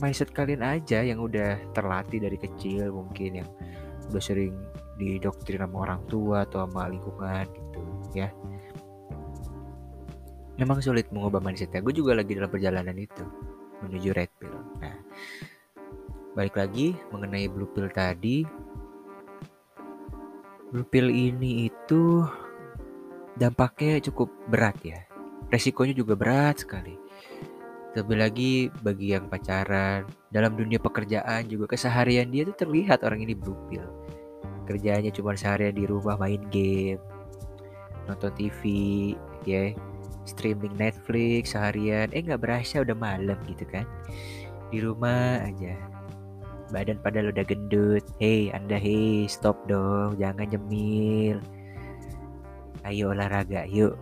mindset 0.00 0.32
kalian 0.32 0.64
aja 0.64 1.04
yang 1.04 1.20
udah 1.20 1.60
terlatih 1.76 2.22
dari 2.22 2.38
kecil 2.40 2.94
mungkin 2.94 3.44
yang 3.44 3.48
udah 4.08 4.22
sering 4.22 4.56
didoktrin 5.00 5.64
sama 5.64 5.88
orang 5.88 6.00
tua 6.04 6.44
atau 6.44 6.68
sama 6.68 6.92
lingkungan 6.92 7.48
gitu 7.48 7.80
ya. 8.12 8.28
Memang 10.60 10.84
sulit 10.84 11.08
mengubah 11.08 11.40
mindsetnya. 11.40 11.80
Gue 11.80 11.96
juga 11.96 12.12
lagi 12.12 12.36
dalam 12.36 12.52
perjalanan 12.52 12.92
itu 12.92 13.24
menuju 13.80 14.12
red 14.12 14.28
pill. 14.36 14.52
Nah 14.76 14.96
balik 16.36 16.60
lagi 16.60 16.92
mengenai 17.08 17.48
blue 17.48 17.70
pill 17.72 17.88
tadi. 17.88 18.44
Blue 20.70 20.86
pill 20.86 21.10
ini 21.10 21.66
itu 21.66 22.22
dampaknya 23.34 23.98
cukup 24.04 24.30
berat 24.46 24.76
ya. 24.84 25.00
Resikonya 25.50 25.96
juga 25.96 26.14
berat 26.14 26.62
sekali. 26.62 26.94
Terlebih 27.90 28.18
lagi 28.22 28.52
bagi 28.86 29.10
yang 29.10 29.26
pacaran, 29.26 30.06
dalam 30.30 30.54
dunia 30.54 30.78
pekerjaan 30.78 31.50
juga 31.50 31.74
keseharian 31.74 32.30
dia 32.30 32.46
tuh 32.46 32.54
terlihat 32.54 33.02
orang 33.02 33.26
ini 33.26 33.34
blue 33.34 33.58
pill. 33.66 33.82
Kerjanya 34.70 35.10
cuma 35.10 35.34
seharian 35.34 35.74
di 35.74 35.82
rumah 35.82 36.14
main 36.14 36.38
game, 36.54 37.02
nonton 38.06 38.30
TV, 38.38 38.62
ya, 39.42 39.74
streaming 40.22 40.78
Netflix 40.78 41.58
seharian. 41.58 42.06
Eh 42.14 42.22
nggak 42.22 42.38
berasa 42.38 42.86
udah 42.86 42.94
malam 42.94 43.34
gitu 43.50 43.66
kan? 43.66 43.82
Di 44.70 44.78
rumah 44.78 45.42
aja. 45.42 45.74
Badan 46.70 47.02
padahal 47.02 47.34
udah 47.34 47.42
gendut. 47.42 48.06
Hei 48.22 48.54
anda 48.54 48.78
hei 48.78 49.26
stop 49.26 49.58
dong, 49.66 50.14
jangan 50.22 50.46
nyemil. 50.46 51.42
Ayo 52.86 53.10
olahraga 53.10 53.66
yuk. 53.66 53.98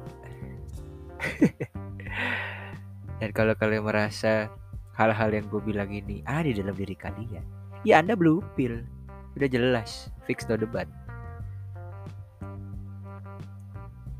Dan 3.18 3.32
kalau 3.32 3.56
kalian 3.56 3.88
merasa 3.88 4.52
hal-hal 4.94 5.32
yang 5.32 5.48
gue 5.48 5.64
bilang 5.64 5.90
ini 5.90 6.22
ada 6.28 6.46
dalam 6.52 6.76
diri 6.76 6.94
kalian, 6.94 7.42
ya 7.82 7.98
Anda 7.98 8.14
blue 8.14 8.44
pill. 8.54 8.86
Udah 9.34 9.50
jelas, 9.50 10.10
fix 10.28 10.44
no 10.44 10.60
debat. 10.60 10.84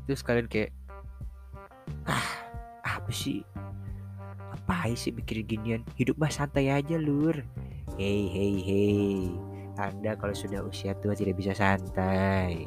Terus 0.09 0.25
kalian 0.25 0.49
kayak, 0.49 0.73
ah, 2.09 2.29
apa 2.81 3.13
sih? 3.13 3.45
Apa 4.49 4.89
sih 4.97 5.13
mikir 5.13 5.45
ginian? 5.45 5.85
Hidup 5.93 6.17
mah 6.17 6.33
santai 6.33 6.73
aja 6.73 6.97
lur. 6.97 7.37
Hei, 8.01 8.25
hei, 8.25 8.55
hei. 8.57 9.29
Anda 9.77 10.17
kalau 10.17 10.33
sudah 10.33 10.65
usia 10.65 10.97
tua 10.97 11.13
tidak 11.13 11.37
bisa 11.37 11.53
santai. 11.53 12.65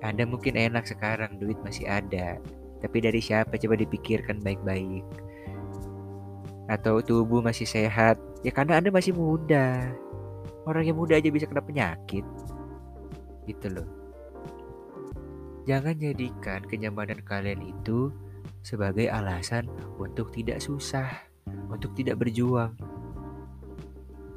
Anda 0.00 0.24
mungkin 0.24 0.56
enak 0.56 0.88
sekarang, 0.88 1.36
duit 1.36 1.60
masih 1.60 1.84
ada. 1.84 2.40
Tapi 2.80 2.96
dari 3.04 3.20
siapa 3.20 3.60
coba 3.60 3.76
dipikirkan 3.76 4.40
baik-baik. 4.40 5.04
Atau 6.72 7.04
tubuh 7.04 7.44
masih 7.44 7.68
sehat, 7.68 8.16
ya 8.40 8.48
karena 8.56 8.80
Anda 8.80 8.88
masih 8.88 9.12
muda. 9.12 9.92
Orang 10.68 10.84
yang 10.84 10.96
muda 10.96 11.16
aja 11.16 11.32
bisa 11.32 11.48
kena 11.48 11.64
penyakit. 11.64 12.24
Gitu 13.48 13.66
loh. 13.72 13.88
Jangan 15.68 15.96
jadikan 15.96 16.64
kenyamanan 16.64 17.20
kalian 17.22 17.60
itu 17.64 18.10
sebagai 18.64 19.08
alasan 19.08 19.68
untuk 19.96 20.32
tidak 20.32 20.60
susah, 20.60 21.08
untuk 21.68 21.92
tidak 21.96 22.20
berjuang. 22.20 22.76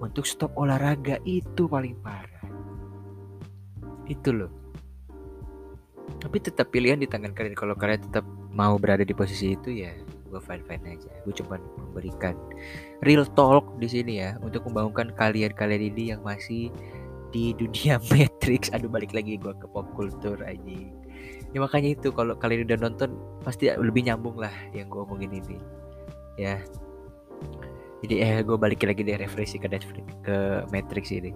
Untuk 0.03 0.27
stop 0.27 0.51
olahraga 0.59 1.19
itu 1.23 1.67
paling 1.67 1.95
parah. 2.03 2.43
Itu 4.07 4.35
loh 4.35 4.63
tapi 6.23 6.39
tetap 6.39 6.71
pilihan 6.71 6.99
di 6.99 7.07
tangan 7.07 7.35
kalian 7.35 7.51
kalau 7.51 7.75
kalian 7.75 7.99
tetap 7.99 8.23
mau 8.55 8.79
berada 8.79 9.03
di 9.03 9.11
posisi 9.11 9.59
itu 9.59 9.75
ya 9.83 9.91
gue 10.33 10.41
fine 10.41 10.65
fine 10.65 10.97
aja. 10.97 11.09
Gue 11.21 11.33
cuma 11.37 11.61
memberikan 11.61 12.33
real 13.05 13.29
talk 13.37 13.77
di 13.77 13.85
sini 13.85 14.25
ya 14.25 14.41
untuk 14.41 14.65
membangunkan 14.65 15.13
kalian-kalian 15.13 15.93
ini 15.93 16.03
yang 16.17 16.25
masih 16.25 16.73
di 17.29 17.53
dunia 17.53 18.01
Matrix. 18.11 18.73
Aduh 18.73 18.89
balik 18.89 19.13
lagi 19.13 19.37
gue 19.37 19.53
ke 19.53 19.69
pop 19.69 19.85
culture 19.93 20.41
aja 20.41 20.77
ya 21.53 21.61
makanya 21.61 21.93
itu 21.93 22.09
kalau 22.09 22.33
kalian 22.33 22.65
udah 22.65 22.77
nonton 22.89 23.13
pasti 23.45 23.69
lebih 23.69 24.09
nyambung 24.09 24.41
lah 24.41 24.51
yang 24.73 24.89
gue 24.89 24.99
omongin 25.05 25.37
ini. 25.37 25.57
Ya. 26.35 26.57
Jadi 28.03 28.19
eh 28.19 28.41
gue 28.43 28.57
balik 28.57 28.83
lagi 28.83 29.05
deh 29.05 29.15
referensi 29.15 29.61
ke 29.61 29.69
Netflix 29.69 30.05
ke 30.25 30.65
Matrix 30.73 31.13
ini. 31.13 31.31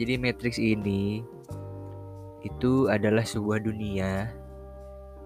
Jadi 0.00 0.12
Matrix 0.16 0.56
ini 0.58 1.22
itu 2.40 2.88
adalah 2.88 3.22
sebuah 3.22 3.60
dunia 3.62 4.32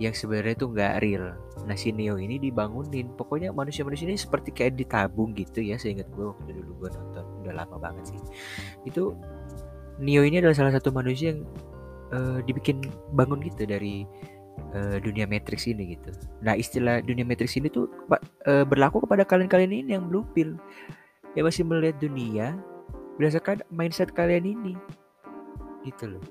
yang 0.03 0.11
sebenarnya 0.11 0.59
itu 0.59 0.67
nggak 0.67 0.95
real. 1.03 1.39
Nah 1.71 1.77
si 1.79 1.95
Neo 1.95 2.19
ini 2.19 2.43
dibangunin. 2.43 3.15
Pokoknya 3.15 3.55
manusia-manusia 3.55 4.11
ini 4.11 4.19
seperti 4.19 4.51
kayak 4.51 4.75
ditabung 4.75 5.35
gitu 5.39 5.63
ya. 5.63 5.79
Seingat 5.79 6.11
gue 6.11 6.35
waktu 6.35 6.51
dulu 6.51 6.87
gue 6.87 6.91
nonton 6.99 7.25
udah 7.47 7.55
lama 7.55 7.77
banget 7.79 8.15
sih. 8.15 8.21
Itu 8.83 9.15
Neo 10.03 10.27
ini 10.27 10.43
adalah 10.43 10.59
salah 10.59 10.75
satu 10.75 10.91
manusia 10.91 11.35
yang 11.35 11.47
uh, 12.11 12.43
dibikin 12.43 12.83
bangun 13.15 13.39
gitu 13.47 13.63
dari 13.71 14.03
uh, 14.75 14.99
dunia 14.99 15.31
Matrix 15.31 15.71
ini 15.71 15.95
gitu. 15.95 16.11
Nah 16.43 16.59
istilah 16.59 16.99
dunia 16.99 17.23
Matrix 17.23 17.55
ini 17.55 17.71
tuh 17.71 17.87
uh, 18.11 18.67
berlaku 18.67 19.07
kepada 19.07 19.23
kalian-kalian 19.23 19.71
ini 19.71 19.91
yang 19.95 20.11
blue 20.11 20.27
pill 20.35 20.59
yang 21.39 21.47
masih 21.47 21.63
melihat 21.67 21.99
dunia 22.03 22.59
berdasarkan 23.19 23.63
mindset 23.71 24.11
kalian 24.11 24.43
ini 24.59 24.75
gitu 25.87 26.19
loh 26.19 26.25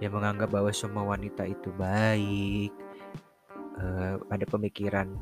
yang 0.00 0.12
menganggap 0.12 0.52
bahwa 0.52 0.70
semua 0.72 1.16
wanita 1.16 1.46
itu 1.48 1.72
baik. 1.76 2.72
Uh, 3.76 4.16
ada 4.32 4.48
pemikiran 4.48 5.12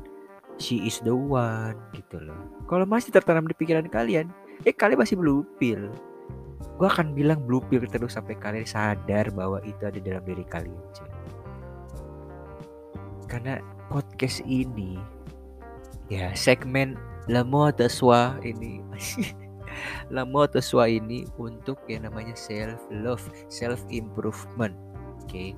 she 0.55 0.79
is 0.87 1.03
the 1.03 1.11
one 1.11 1.75
gitu 1.91 2.19
loh. 2.19 2.39
Kalau 2.71 2.87
masih 2.87 3.11
tertanam 3.11 3.47
di 3.47 3.55
pikiran 3.55 3.87
kalian 3.91 4.31
eh 4.63 4.71
kalian 4.71 5.03
masih 5.03 5.19
blue 5.19 5.43
pill. 5.59 5.91
Gue 6.75 6.87
akan 6.87 7.15
bilang 7.15 7.43
blue 7.43 7.63
pill 7.67 7.83
terus 7.87 8.15
sampai 8.15 8.35
kalian 8.39 8.67
sadar 8.67 9.31
bahwa 9.31 9.59
itu 9.63 9.83
ada 9.83 9.99
dalam 9.99 10.23
diri 10.23 10.43
kalian 10.47 10.79
cuy. 10.95 11.11
karena 13.25 13.57
podcast 13.89 14.39
ini 14.45 15.01
ya 16.07 16.31
segmen 16.37 16.93
la 17.25 17.41
mode 17.41 17.89
ini 18.45 18.79
lama 20.13 20.47
Teswa 20.49 20.85
ini 20.89 21.25
untuk 21.39 21.81
yang 21.89 22.07
namanya 22.07 22.35
self 22.37 22.81
love, 22.91 23.23
self 23.47 23.81
improvement. 23.89 24.73
Oke. 25.23 25.29
Okay? 25.29 25.49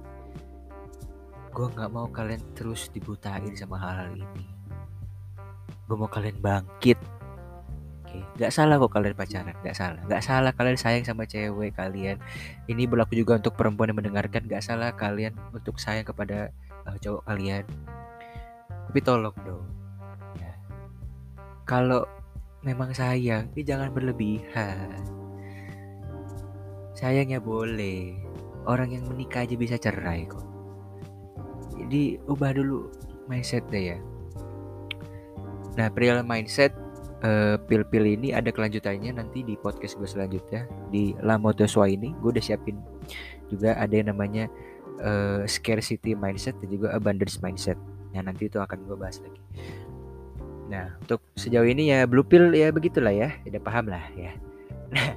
Gue 1.57 1.67
nggak 1.73 1.89
mau 1.89 2.05
kalian 2.13 2.41
terus 2.53 2.93
dibutain 2.93 3.49
sama 3.57 3.81
hal-hal 3.81 4.13
ini. 4.13 4.45
Gue 5.89 5.97
mau 5.97 6.05
kalian 6.05 6.37
bangkit. 6.37 6.99
Oke, 8.07 8.21
okay? 8.21 8.23
nggak 8.39 8.51
salah 8.53 8.77
kok 8.79 8.93
kalian 8.93 9.17
pacaran, 9.17 9.55
nggak 9.65 9.75
salah, 9.75 9.99
nggak 10.07 10.23
salah 10.23 10.51
kalian 10.55 10.79
sayang 10.79 11.03
sama 11.03 11.27
cewek 11.27 11.75
kalian. 11.75 12.21
Ini 12.69 12.87
berlaku 12.87 13.19
juga 13.19 13.35
untuk 13.35 13.57
perempuan 13.57 13.91
yang 13.91 13.99
mendengarkan, 13.99 14.47
nggak 14.47 14.63
salah 14.63 14.95
kalian 14.95 15.35
untuk 15.51 15.75
sayang 15.81 16.07
kepada 16.07 16.53
uh, 16.87 16.95
cowok 17.01 17.27
kalian. 17.27 17.67
Tapi 18.87 18.99
tolong 19.03 19.35
dong, 19.43 19.67
ya. 20.39 20.53
Kalau 21.67 22.07
memang 22.67 22.91
sayang, 22.91 23.47
tapi 23.47 23.63
jangan 23.63 23.95
berlebihan. 23.95 24.99
Sayangnya 26.91 27.39
boleh. 27.39 28.19
Orang 28.67 28.91
yang 28.91 29.07
menikah 29.07 29.47
aja 29.47 29.55
bisa 29.55 29.79
cerai 29.79 30.27
kok. 30.27 30.43
Jadi 31.79 32.19
ubah 32.27 32.51
dulu 32.51 32.91
mindset 33.31 33.63
deh 33.71 33.95
ya. 33.95 33.97
Nah, 35.79 35.87
perihal 35.87 36.25
mindset 36.27 36.75
uh, 37.23 37.55
pil-pil 37.69 38.03
ini 38.17 38.35
ada 38.35 38.51
kelanjutannya 38.51 39.13
nanti 39.15 39.45
di 39.45 39.55
podcast 39.55 39.95
gue 39.95 40.09
selanjutnya 40.09 40.65
di 40.91 41.13
La 41.23 41.39
Motoswa 41.39 41.85
ini 41.87 42.11
gue 42.19 42.33
udah 42.33 42.43
siapin 42.43 42.81
juga 43.47 43.77
ada 43.77 43.93
yang 43.93 44.11
namanya 44.11 44.51
uh, 44.99 45.45
scarcity 45.47 46.17
mindset 46.17 46.57
dan 46.59 46.67
juga 46.73 46.91
abundance 46.91 47.39
mindset. 47.39 47.79
Nah, 48.11 48.25
nanti 48.25 48.49
itu 48.49 48.57
akan 48.57 48.83
gue 48.83 48.97
bahas 48.97 49.21
lagi. 49.21 49.39
Nah, 50.67 50.99
untuk 50.99 51.23
sejauh 51.39 51.63
ini 51.63 51.95
ya 51.95 52.03
blue 52.03 52.27
pill 52.27 52.51
ya 52.51 52.75
begitulah 52.75 53.15
ya, 53.15 53.31
udah 53.47 53.61
paham 53.63 53.87
lah 53.87 54.03
ya. 54.19 54.35
Nah, 54.91 55.09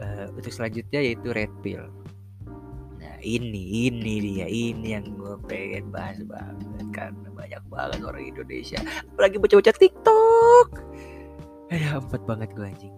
uh, 0.00 0.24
untuk 0.32 0.48
selanjutnya 0.48 1.04
yaitu 1.04 1.28
red 1.36 1.52
pill. 1.60 1.84
Nah, 2.96 3.16
ini 3.20 3.92
ini 3.92 4.14
dia, 4.20 4.48
ini 4.48 4.96
yang 4.96 5.12
gue 5.12 5.36
pengen 5.44 5.92
bahas 5.92 6.24
banget 6.24 6.88
karena 6.96 7.28
banyak 7.36 7.62
banget 7.68 8.00
orang 8.00 8.24
Indonesia, 8.24 8.80
apalagi 9.12 9.36
bocah-bocah 9.36 9.76
TikTok. 9.76 10.68
Ada 11.68 12.00
empat 12.00 12.22
banget 12.24 12.48
gue 12.56 12.64
anjing. 12.64 12.96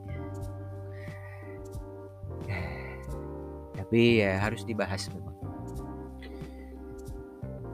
Tapi 3.86 4.18
ya 4.18 4.42
harus 4.42 4.66
dibahas 4.66 5.06
memang. 5.14 5.38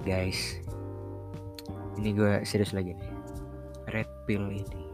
Guys, 0.05 0.61
ini 1.97 2.13
gue 2.13 2.45
serius 2.45 2.77
lagi 2.77 2.93
nih 2.93 3.12
red 3.93 4.09
pill 4.27 4.49
ini 4.49 4.85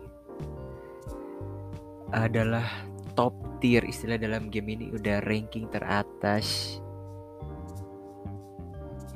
adalah 2.12 2.66
top 3.14 3.34
tier 3.62 3.82
istilah 3.84 4.20
dalam 4.20 4.52
game 4.52 4.74
ini. 4.74 4.86
Udah 4.94 5.24
ranking 5.26 5.66
teratas. 5.72 6.78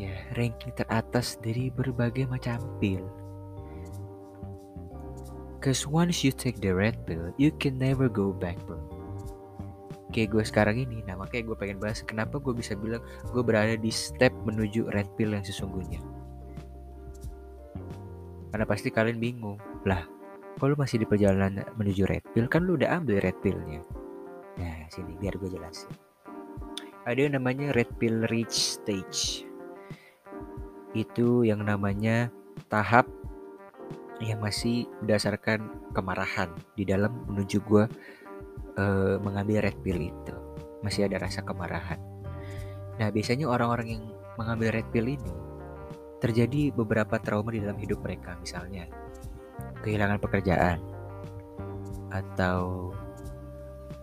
Ya 0.01 0.17
ranking 0.35 0.75
teratas 0.75 1.39
dari 1.39 1.71
berbagai 1.71 2.27
macam 2.27 2.59
pil 2.83 3.07
Cause 5.63 5.87
once 5.87 6.27
you 6.27 6.35
take 6.35 6.59
the 6.59 6.75
red 6.75 6.99
pill, 7.07 7.31
you 7.39 7.55
can 7.55 7.79
never 7.79 8.11
go 8.11 8.35
back, 8.35 8.59
bro. 8.67 8.83
Kayak 10.11 10.35
gue 10.35 10.43
sekarang 10.43 10.77
ini, 10.83 11.07
nah 11.07 11.15
makanya 11.15 11.55
gue 11.55 11.57
pengen 11.57 11.79
bahas 11.79 12.03
kenapa 12.03 12.43
gue 12.43 12.51
bisa 12.51 12.75
bilang 12.75 12.99
gue 13.31 13.43
berada 13.47 13.79
di 13.79 13.95
step 13.95 14.35
menuju 14.43 14.91
red 14.91 15.07
pill 15.15 15.31
yang 15.31 15.47
sesungguhnya. 15.47 16.03
Karena 18.51 18.67
pasti 18.67 18.91
kalian 18.91 19.23
bingung, 19.23 19.63
lah 19.89 20.07
kalau 20.63 20.79
masih 20.79 21.03
di 21.03 21.07
perjalanan 21.09 21.67
menuju 21.75 22.07
red 22.07 22.23
pill? 22.31 22.47
Kan 22.47 22.69
lu 22.69 22.79
udah 22.79 23.03
ambil 23.03 23.19
red 23.19 23.35
pillnya. 23.43 23.83
Nah 24.61 24.87
sini 24.93 25.19
biar 25.19 25.35
gue 25.41 25.51
jelasin. 25.51 25.91
Ada 27.03 27.27
yang 27.27 27.35
namanya 27.41 27.75
red 27.75 27.91
pill 27.99 28.23
reach 28.31 28.79
stage. 28.79 29.43
Itu 30.95 31.43
yang 31.43 31.67
namanya 31.67 32.31
tahap 32.71 33.11
yang 34.23 34.39
masih 34.39 34.87
berdasarkan 35.03 35.67
kemarahan 35.91 36.55
di 36.79 36.87
dalam 36.87 37.27
menuju 37.27 37.59
gue 37.67 37.85
uh, 38.79 39.17
mengambil 39.19 39.67
red 39.67 39.75
pill 39.83 39.99
itu. 39.99 40.37
Masih 40.87 41.11
ada 41.11 41.27
rasa 41.27 41.43
kemarahan. 41.43 41.99
Nah 43.03 43.09
biasanya 43.11 43.51
orang-orang 43.51 43.99
yang 43.99 44.05
mengambil 44.39 44.79
red 44.79 44.87
pill 44.95 45.11
ini 45.11 45.35
terjadi 46.23 46.71
beberapa 46.71 47.19
trauma 47.19 47.51
di 47.51 47.59
dalam 47.59 47.75
hidup 47.83 47.99
mereka. 47.99 48.39
Misalnya 48.39 48.87
kehilangan 49.83 50.23
pekerjaan 50.23 50.79
atau 52.13 52.93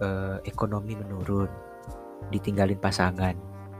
uh, 0.01 0.37
ekonomi 0.43 0.97
menurun, 0.97 1.49
ditinggalin 2.33 2.77
pasangan. 2.77 3.37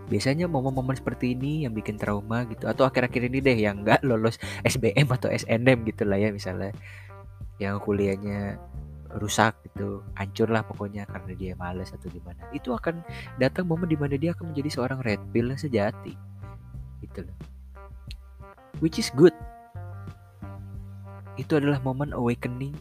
Biasanya 0.09 0.49
momen-momen 0.49 0.97
seperti 0.97 1.38
ini 1.38 1.69
yang 1.69 1.73
bikin 1.77 1.99
trauma 2.01 2.41
gitu 2.49 2.65
atau 2.65 2.89
akhir-akhir 2.89 3.29
ini 3.29 3.38
deh 3.45 3.57
yang 3.57 3.85
nggak 3.85 4.01
lolos 4.01 4.41
SBM 4.65 5.05
atau 5.05 5.29
SNM 5.29 5.85
gitu 5.85 6.01
lah 6.09 6.17
ya 6.17 6.33
misalnya 6.33 6.73
yang 7.62 7.77
kuliahnya 7.77 8.57
rusak 9.21 9.57
gitu 9.65 10.05
hancur 10.13 10.49
lah 10.53 10.62
pokoknya 10.65 11.05
karena 11.09 11.33
dia 11.38 11.53
males 11.57 11.93
atau 11.93 12.09
gimana. 12.09 12.41
Itu 12.53 12.73
akan 12.73 13.05
datang 13.38 13.69
momen 13.69 13.89
di 13.89 13.97
mana 13.97 14.17
dia 14.17 14.33
akan 14.33 14.49
menjadi 14.53 14.81
seorang 14.81 14.99
red 15.05 15.21
pill 15.29 15.53
sejati 15.53 16.13
gitu 17.05 17.25
loh. 17.25 17.38
Which 18.81 18.97
is 18.97 19.13
good 19.13 19.33
itu 21.39 21.56
adalah 21.56 21.80
momen 21.80 22.12
awakening 22.12 22.75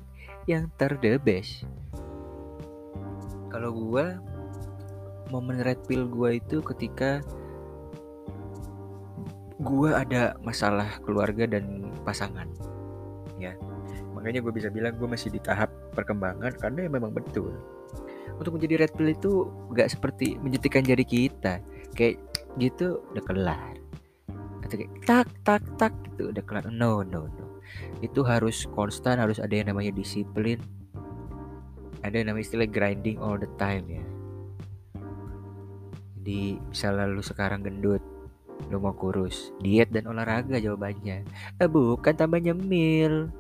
yang 0.51 0.67
ter 0.75 0.99
the 0.99 1.15
best 1.23 1.63
kalau 3.49 3.71
gue 3.71 4.07
momen 5.31 5.61
red 5.61 5.81
pill 5.87 6.09
gue 6.09 6.41
itu 6.41 6.61
ketika 6.65 7.23
gue 9.59 9.91
ada 9.91 10.39
masalah 10.47 11.03
keluarga 11.03 11.45
dan 11.45 11.91
pasangan 12.07 12.47
ya. 13.43 13.55
Makanya 14.15 14.43
gue 14.43 14.53
bisa 14.55 14.71
bilang 14.71 14.95
gue 14.99 15.09
masih 15.11 15.31
di 15.31 15.41
tahap 15.43 15.71
perkembangan 15.95 16.55
karena 16.59 16.87
ya 16.87 16.91
memang 16.91 17.11
betul. 17.15 17.55
Untuk 18.39 18.55
menjadi 18.55 18.87
red 18.87 18.93
pill 18.95 19.11
itu 19.11 19.51
gak 19.75 19.91
seperti 19.91 20.39
menjetikan 20.39 20.87
jari 20.87 21.03
kita 21.03 21.59
kayak 21.99 22.23
gitu 22.59 23.03
udah 23.15 23.25
kelar. 23.27 23.75
Atau 24.63 24.77
kayak 24.79 24.93
tak 25.07 25.29
tak 25.43 25.63
tak 25.75 25.93
gitu 26.13 26.31
udah 26.31 26.45
kelar. 26.47 26.65
No 26.71 27.03
no 27.03 27.27
no 27.27 27.47
itu 28.01 28.23
harus 28.23 28.67
konstan 28.73 29.19
harus 29.19 29.43
ada 29.43 29.55
yang 29.55 29.71
namanya 29.73 29.93
disiplin. 29.95 30.61
Ada 32.03 32.23
yang 32.23 32.33
namanya 32.33 32.47
istilah 32.47 32.69
grinding 32.71 33.19
all 33.19 33.37
the 33.37 33.51
time 33.59 33.85
ya. 33.91 34.05
Jadi 36.19 36.61
misalnya 36.61 37.09
lu 37.09 37.25
sekarang 37.25 37.65
gendut 37.65 38.05
lu 38.69 38.83
mau 38.83 38.93
kurus 38.93 39.55
diet 39.63 39.89
dan 39.95 40.11
olahraga 40.11 40.61
jawabannya. 40.61 41.25
Eh, 41.57 41.69
bukan 41.71 42.13
tambah 42.13 42.43
nyemil. 42.43 43.31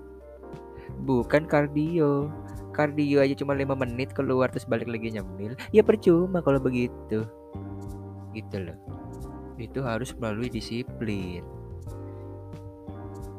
Bukan 1.04 1.44
kardio. 1.44 2.30
Kardio 2.72 3.18
aja 3.20 3.34
cuma 3.34 3.58
lima 3.58 3.74
menit 3.74 4.14
keluar 4.14 4.48
terus 4.48 4.64
balik 4.64 4.88
lagi 4.88 5.18
nyemil. 5.18 5.58
Ya 5.74 5.82
percuma 5.84 6.40
kalau 6.40 6.62
begitu. 6.62 7.26
Gitu 8.32 8.56
loh. 8.56 8.78
Itu 9.58 9.82
harus 9.82 10.14
melalui 10.16 10.48
disiplin 10.48 11.57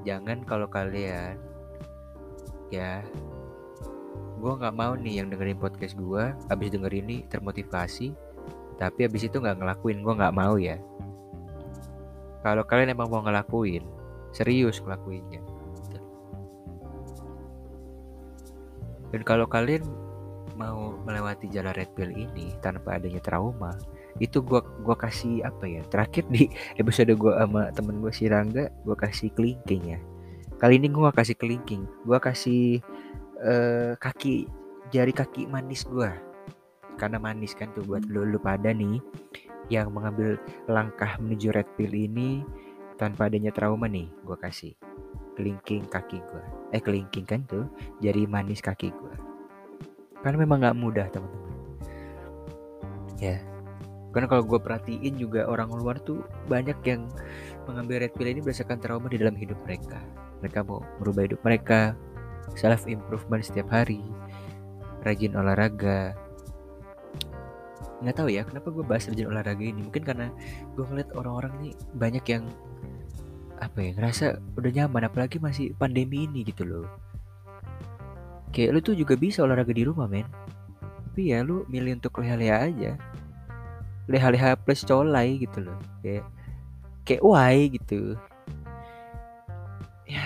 jangan 0.08 0.44
kalau 0.48 0.68
kalian 0.70 1.36
ya 2.70 3.04
gue 4.40 4.54
nggak 4.56 4.76
mau 4.76 4.96
nih 4.96 5.20
yang 5.20 5.28
dengerin 5.28 5.60
podcast 5.60 6.00
gue 6.00 6.32
abis 6.48 6.70
denger 6.72 6.94
ini 6.96 7.28
termotivasi 7.28 8.16
tapi 8.80 9.04
abis 9.04 9.28
itu 9.28 9.44
nggak 9.44 9.60
ngelakuin 9.60 10.00
gue 10.00 10.14
nggak 10.16 10.36
mau 10.40 10.56
ya. 10.56 10.80
Kalau 12.40 12.64
kalian 12.64 12.96
emang 12.96 13.12
mau 13.12 13.20
ngelakuin 13.20 13.84
serius 14.32 14.80
ngelakuinnya. 14.80 15.44
Dan 19.12 19.22
kalau 19.28 19.44
kalian 19.52 19.84
mau 20.56 20.96
melewati 21.04 21.52
jalan 21.52 21.76
red 21.76 21.92
pill 21.92 22.08
ini 22.08 22.56
tanpa 22.64 22.96
adanya 22.96 23.20
trauma 23.20 23.76
itu 24.20 24.44
gua 24.44 24.62
gua 24.84 25.00
kasih 25.00 25.42
apa 25.48 25.66
ya 25.66 25.82
terakhir 25.88 26.28
di 26.28 26.52
episode 26.82 27.12
gua 27.16 27.44
sama 27.44 27.72
temen 27.72 28.04
gue 28.04 28.12
si 28.12 28.28
Rangga 28.28 28.68
gua 28.84 28.96
kasih 29.00 29.32
kelingking 29.34 29.96
ya. 29.96 30.00
Kali 30.60 30.76
ini 30.76 30.92
gua 30.92 31.16
kasih 31.16 31.40
kelingking 31.40 31.88
gua 32.04 32.20
kasih 32.20 32.84
uh, 33.40 33.96
kaki 33.96 34.46
jari 34.92 35.16
kaki 35.16 35.48
manis 35.48 35.88
gua. 35.88 36.12
Karena 37.00 37.16
manis 37.16 37.56
kan 37.56 37.72
tuh 37.72 37.88
buat 37.88 38.04
lu, 38.12 38.28
lu 38.28 38.40
pada 38.44 38.76
nih 38.76 39.00
yang 39.72 39.96
mengambil 39.96 40.36
langkah 40.68 41.16
menuju 41.24 41.56
red 41.56 41.70
pill 41.80 41.96
ini 41.96 42.44
tanpa 43.00 43.32
adanya 43.32 43.56
trauma 43.56 43.88
nih 43.88 44.12
gua 44.28 44.36
kasih 44.36 44.76
kelingking 45.40 45.88
kaki 45.88 46.20
gua. 46.28 46.44
Eh 46.76 46.84
kelingking 46.84 47.24
kan 47.24 47.48
tuh 47.48 47.72
jari 48.04 48.28
manis 48.28 48.60
kaki 48.60 48.92
gua. 48.92 49.16
Karena 50.20 50.44
memang 50.44 50.60
nggak 50.60 50.76
mudah 50.76 51.08
teman-teman. 51.08 51.56
Ya 53.20 53.40
karena 54.10 54.26
kalau 54.26 54.44
gue 54.46 54.58
perhatiin 54.58 55.22
juga 55.22 55.46
orang 55.46 55.70
luar 55.70 56.02
tuh 56.02 56.26
banyak 56.50 56.78
yang 56.82 57.06
mengambil 57.70 58.02
red 58.02 58.14
pill 58.18 58.26
ini 58.26 58.42
berdasarkan 58.42 58.82
trauma 58.82 59.06
di 59.06 59.22
dalam 59.22 59.38
hidup 59.38 59.58
mereka. 59.70 60.02
Mereka 60.42 60.66
mau 60.66 60.82
merubah 60.98 61.30
hidup 61.30 61.42
mereka 61.46 61.94
self 62.58 62.90
improvement 62.90 63.46
setiap 63.46 63.70
hari 63.70 64.02
rajin 65.06 65.38
olahraga. 65.38 66.18
Nggak 68.02 68.16
tahu 68.18 68.30
ya 68.34 68.42
kenapa 68.48 68.74
gue 68.74 68.82
bahas 68.82 69.06
rajin 69.06 69.30
olahraga 69.30 69.62
ini? 69.62 69.86
Mungkin 69.86 70.02
karena 70.02 70.34
gue 70.74 70.86
ngeliat 70.90 71.14
orang-orang 71.14 71.54
nih 71.62 71.74
banyak 71.94 72.26
yang 72.26 72.44
apa 73.60 73.78
ya 73.84 73.92
ngerasa 73.92 74.40
udah 74.56 74.72
nyaman 74.72 75.04
apalagi 75.06 75.38
masih 75.38 75.76
pandemi 75.78 76.26
ini 76.26 76.42
gitu 76.48 76.66
loh. 76.66 76.88
Kayak 78.50 78.70
lu 78.74 78.80
tuh 78.82 78.96
juga 78.98 79.14
bisa 79.14 79.46
olahraga 79.46 79.70
di 79.70 79.86
rumah 79.86 80.10
men. 80.10 80.26
Tapi 80.82 81.30
ya 81.36 81.46
lu 81.46 81.68
milih 81.70 82.02
untuk 82.02 82.18
leha-leha 82.24 82.58
aja 82.66 82.92
leha-leha 84.10 84.58
plus 84.58 84.82
colai 84.84 85.38
gitu 85.38 85.70
loh. 85.70 85.78
Kayak 86.02 86.26
kayak 87.06 87.22
why 87.22 87.70
gitu. 87.70 88.18
Ya 90.10 90.26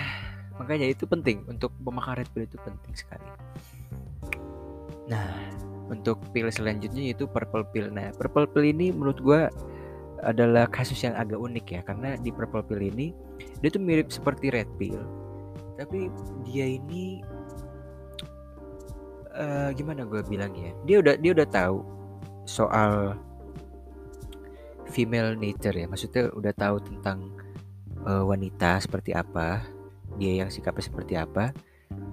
makanya 0.56 0.88
itu 0.88 1.04
penting. 1.04 1.44
Untuk 1.46 1.70
memakan 1.84 2.24
red 2.24 2.28
pill 2.32 2.48
itu 2.48 2.56
penting 2.64 2.94
sekali. 2.96 3.28
Nah 5.06 5.52
untuk 5.92 6.16
pil 6.32 6.48
selanjutnya 6.48 7.12
yaitu 7.12 7.28
purple 7.28 7.68
pill. 7.68 7.92
Nah 7.92 8.10
purple 8.16 8.48
pill 8.48 8.64
ini 8.64 8.88
menurut 8.90 9.20
gue 9.20 9.40
adalah 10.24 10.64
kasus 10.72 11.04
yang 11.04 11.12
agak 11.20 11.36
unik 11.36 11.66
ya. 11.68 11.80
Karena 11.84 12.16
di 12.16 12.32
purple 12.32 12.64
pill 12.64 12.80
ini 12.80 13.12
dia 13.60 13.68
tuh 13.68 13.84
mirip 13.84 14.08
seperti 14.08 14.48
red 14.48 14.68
pill 14.80 15.00
tapi 15.74 16.06
dia 16.46 16.78
ini 16.78 17.20
uh, 19.34 19.74
gimana 19.74 20.06
gue 20.06 20.22
bilang 20.26 20.54
ya 20.54 20.70
dia 20.86 20.96
udah 21.02 21.14
dia 21.18 21.32
udah 21.34 21.48
tahu 21.50 21.82
soal 22.46 23.18
female 24.88 25.36
nature 25.36 25.74
ya. 25.74 25.86
Maksudnya 25.88 26.32
udah 26.34 26.52
tahu 26.52 26.76
tentang 26.84 27.32
uh, 28.04 28.24
wanita 28.24 28.80
seperti 28.80 29.16
apa 29.16 29.64
dia 30.14 30.46
yang 30.46 30.50
sikapnya 30.52 30.84
seperti 30.86 31.18
apa 31.18 31.50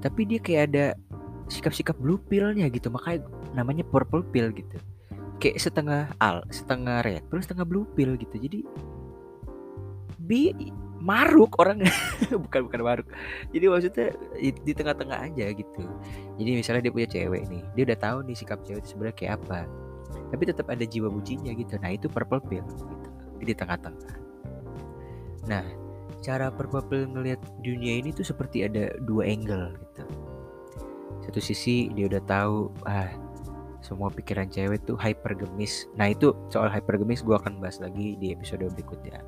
tapi 0.01 0.25
dia 0.25 0.41
kayak 0.41 0.63
ada 0.73 0.85
sikap-sikap 1.51 1.93
blue 1.99 2.17
pillnya 2.17 2.65
gitu 2.71 2.89
makanya 2.89 3.27
namanya 3.53 3.83
purple 3.85 4.23
pill 4.31 4.49
gitu. 4.55 4.77
Kayak 5.41 5.57
setengah 5.61 6.01
al 6.21 6.45
setengah 6.49 7.03
red 7.03 7.25
terus 7.27 7.45
setengah 7.49 7.67
blue 7.67 7.85
pill 7.93 8.15
gitu. 8.17 8.35
Jadi 8.39 8.59
bi 10.21 10.53
maruk 11.01 11.57
orang 11.57 11.81
bukan 12.45 12.61
bukan 12.69 12.81
maruk. 12.81 13.07
Jadi 13.51 13.65
maksudnya 13.67 14.07
di 14.37 14.71
tengah-tengah 14.71 15.17
aja 15.27 15.45
gitu. 15.51 15.83
Jadi 16.39 16.49
misalnya 16.55 16.81
dia 16.87 16.93
punya 16.93 17.09
cewek 17.09 17.43
nih 17.51 17.63
dia 17.75 17.83
udah 17.91 17.99
tahu 17.99 18.17
nih 18.25 18.37
sikap 18.37 18.61
cewek 18.63 18.81
itu 18.85 18.95
sebenarnya 18.95 19.17
kayak 19.17 19.33
apa 19.43 19.59
tapi 20.31 20.47
tetap 20.47 20.71
ada 20.71 20.87
jiwa 20.87 21.11
bucinya 21.11 21.51
gitu. 21.51 21.75
Nah 21.83 21.91
itu 21.93 22.07
purple 22.07 22.39
pill 22.47 22.63
gitu 22.63 22.87
di 23.43 23.53
tengah-tengah. 23.53 24.15
Nah 25.51 25.63
cara 26.23 26.47
purple 26.49 26.85
pill 26.87 27.03
ngelihat 27.11 27.41
dunia 27.59 27.99
ini 27.99 28.15
tuh 28.15 28.23
seperti 28.23 28.63
ada 28.63 28.95
dua 29.03 29.27
angle 29.27 29.75
gitu. 29.75 30.03
Satu 31.27 31.39
sisi 31.43 31.91
dia 31.91 32.07
udah 32.07 32.23
tahu 32.23 32.71
ah 32.87 33.11
semua 33.83 34.07
pikiran 34.07 34.47
cewek 34.47 34.87
tuh 34.87 34.95
hypergemis. 34.95 35.91
Nah 35.99 36.15
itu 36.15 36.31
soal 36.47 36.71
hypergemis 36.71 37.27
gue 37.27 37.35
akan 37.35 37.59
bahas 37.59 37.83
lagi 37.83 38.15
di 38.15 38.31
episode 38.31 38.63
berikutnya. 38.71 39.19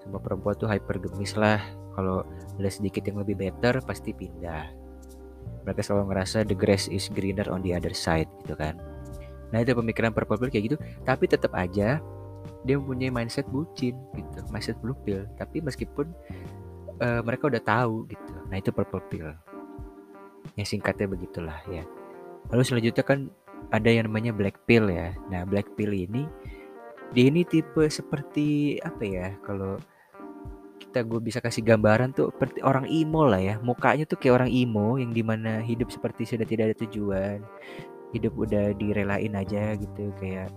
Sama 0.00 0.16
perempuan 0.16 0.56
tuh 0.56 0.70
hypergemis 0.70 1.36
lah. 1.36 1.60
Kalau 1.92 2.24
ada 2.56 2.70
sedikit 2.72 3.04
yang 3.04 3.20
lebih 3.20 3.36
better 3.36 3.82
pasti 3.84 4.16
pindah. 4.16 4.72
Mereka 5.66 5.84
selalu 5.84 6.14
ngerasa 6.14 6.48
the 6.48 6.56
grass 6.56 6.88
is 6.88 7.12
greener 7.12 7.44
on 7.52 7.60
the 7.60 7.76
other 7.76 7.92
side 7.92 8.30
gitu 8.40 8.56
kan 8.56 8.80
nah 9.50 9.58
itu 9.62 9.74
pemikiran 9.74 10.14
purple 10.14 10.38
pill 10.38 10.50
kayak 10.50 10.64
gitu. 10.72 10.76
Tapi 11.02 11.24
tetap 11.26 11.52
aja 11.54 11.98
dia 12.64 12.74
mempunyai 12.76 13.12
mindset 13.12 13.46
bucin 13.48 13.96
gitu. 14.16 14.38
Mindset 14.50 14.78
blue 14.80 14.96
pill 15.04 15.26
tapi 15.36 15.60
meskipun 15.60 16.10
uh, 17.00 17.20
mereka 17.24 17.48
udah 17.50 17.62
tahu 17.62 18.06
gitu. 18.08 18.34
Nah 18.48 18.56
itu 18.60 18.70
purple 18.70 19.02
pill. 19.10 19.30
Yang 20.56 20.76
singkatnya 20.76 21.06
begitulah 21.10 21.58
ya. 21.68 21.84
Lalu 22.52 22.62
selanjutnya 22.66 23.04
kan 23.04 23.28
ada 23.70 23.88
yang 23.88 24.08
namanya 24.08 24.32
black 24.34 24.58
pill 24.64 24.88
ya. 24.88 25.12
Nah 25.28 25.44
black 25.44 25.68
pill 25.74 25.92
ini 25.92 26.26
dia 27.10 27.26
ini 27.26 27.42
tipe 27.42 27.82
seperti 27.90 28.78
apa 28.86 29.02
ya 29.02 29.34
kalau 29.42 29.74
kita 30.80 31.06
gue 31.06 31.20
bisa 31.22 31.38
kasih 31.38 31.62
gambaran 31.62 32.10
tuh 32.10 32.34
seperti 32.34 32.66
orang 32.66 32.86
emo 32.90 33.22
lah 33.22 33.38
ya. 33.38 33.54
Mukanya 33.62 34.08
tuh 34.08 34.18
kayak 34.18 34.42
orang 34.42 34.50
emo 34.50 34.98
yang 34.98 35.14
di 35.14 35.22
mana 35.22 35.62
hidup 35.62 35.92
seperti 35.92 36.26
sudah 36.26 36.46
tidak 36.46 36.72
ada 36.72 36.76
tujuan 36.86 37.38
hidup 38.10 38.34
udah 38.34 38.74
direlain 38.74 39.34
aja 39.38 39.78
gitu 39.78 40.10
kayak 40.18 40.50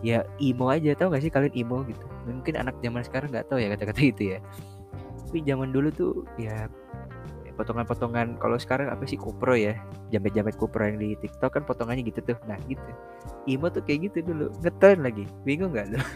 ya 0.00 0.24
emo 0.40 0.72
aja 0.72 0.96
tau 0.96 1.12
gak 1.12 1.22
sih 1.22 1.32
kalian 1.32 1.54
emo 1.54 1.84
gitu? 1.84 2.04
Mungkin 2.24 2.56
anak 2.56 2.76
zaman 2.80 3.04
sekarang 3.04 3.28
nggak 3.32 3.48
tahu 3.52 3.60
ya 3.60 3.68
kata-kata 3.72 4.00
itu 4.00 4.22
ya. 4.36 4.38
Tapi 5.28 5.44
zaman 5.46 5.70
dulu 5.70 5.88
tuh 5.92 6.12
ya 6.40 6.66
potongan-potongan 7.60 8.40
kalau 8.40 8.56
sekarang 8.56 8.88
apa 8.88 9.04
sih 9.04 9.20
kupro 9.20 9.52
ya 9.52 9.76
jamet-jamet 10.08 10.56
kupro 10.56 10.80
yang 10.80 10.96
di 10.96 11.12
TikTok 11.20 11.60
kan 11.60 11.62
potongannya 11.68 12.02
gitu 12.08 12.24
tuh. 12.24 12.38
Nah 12.48 12.56
gitu. 12.64 12.90
Imo 13.44 13.68
tuh 13.68 13.84
kayak 13.84 14.10
gitu 14.10 14.32
dulu 14.32 14.48
ngetren 14.64 15.04
lagi. 15.04 15.28
Bingung 15.44 15.76
nggak 15.76 15.86
lo 15.92 16.00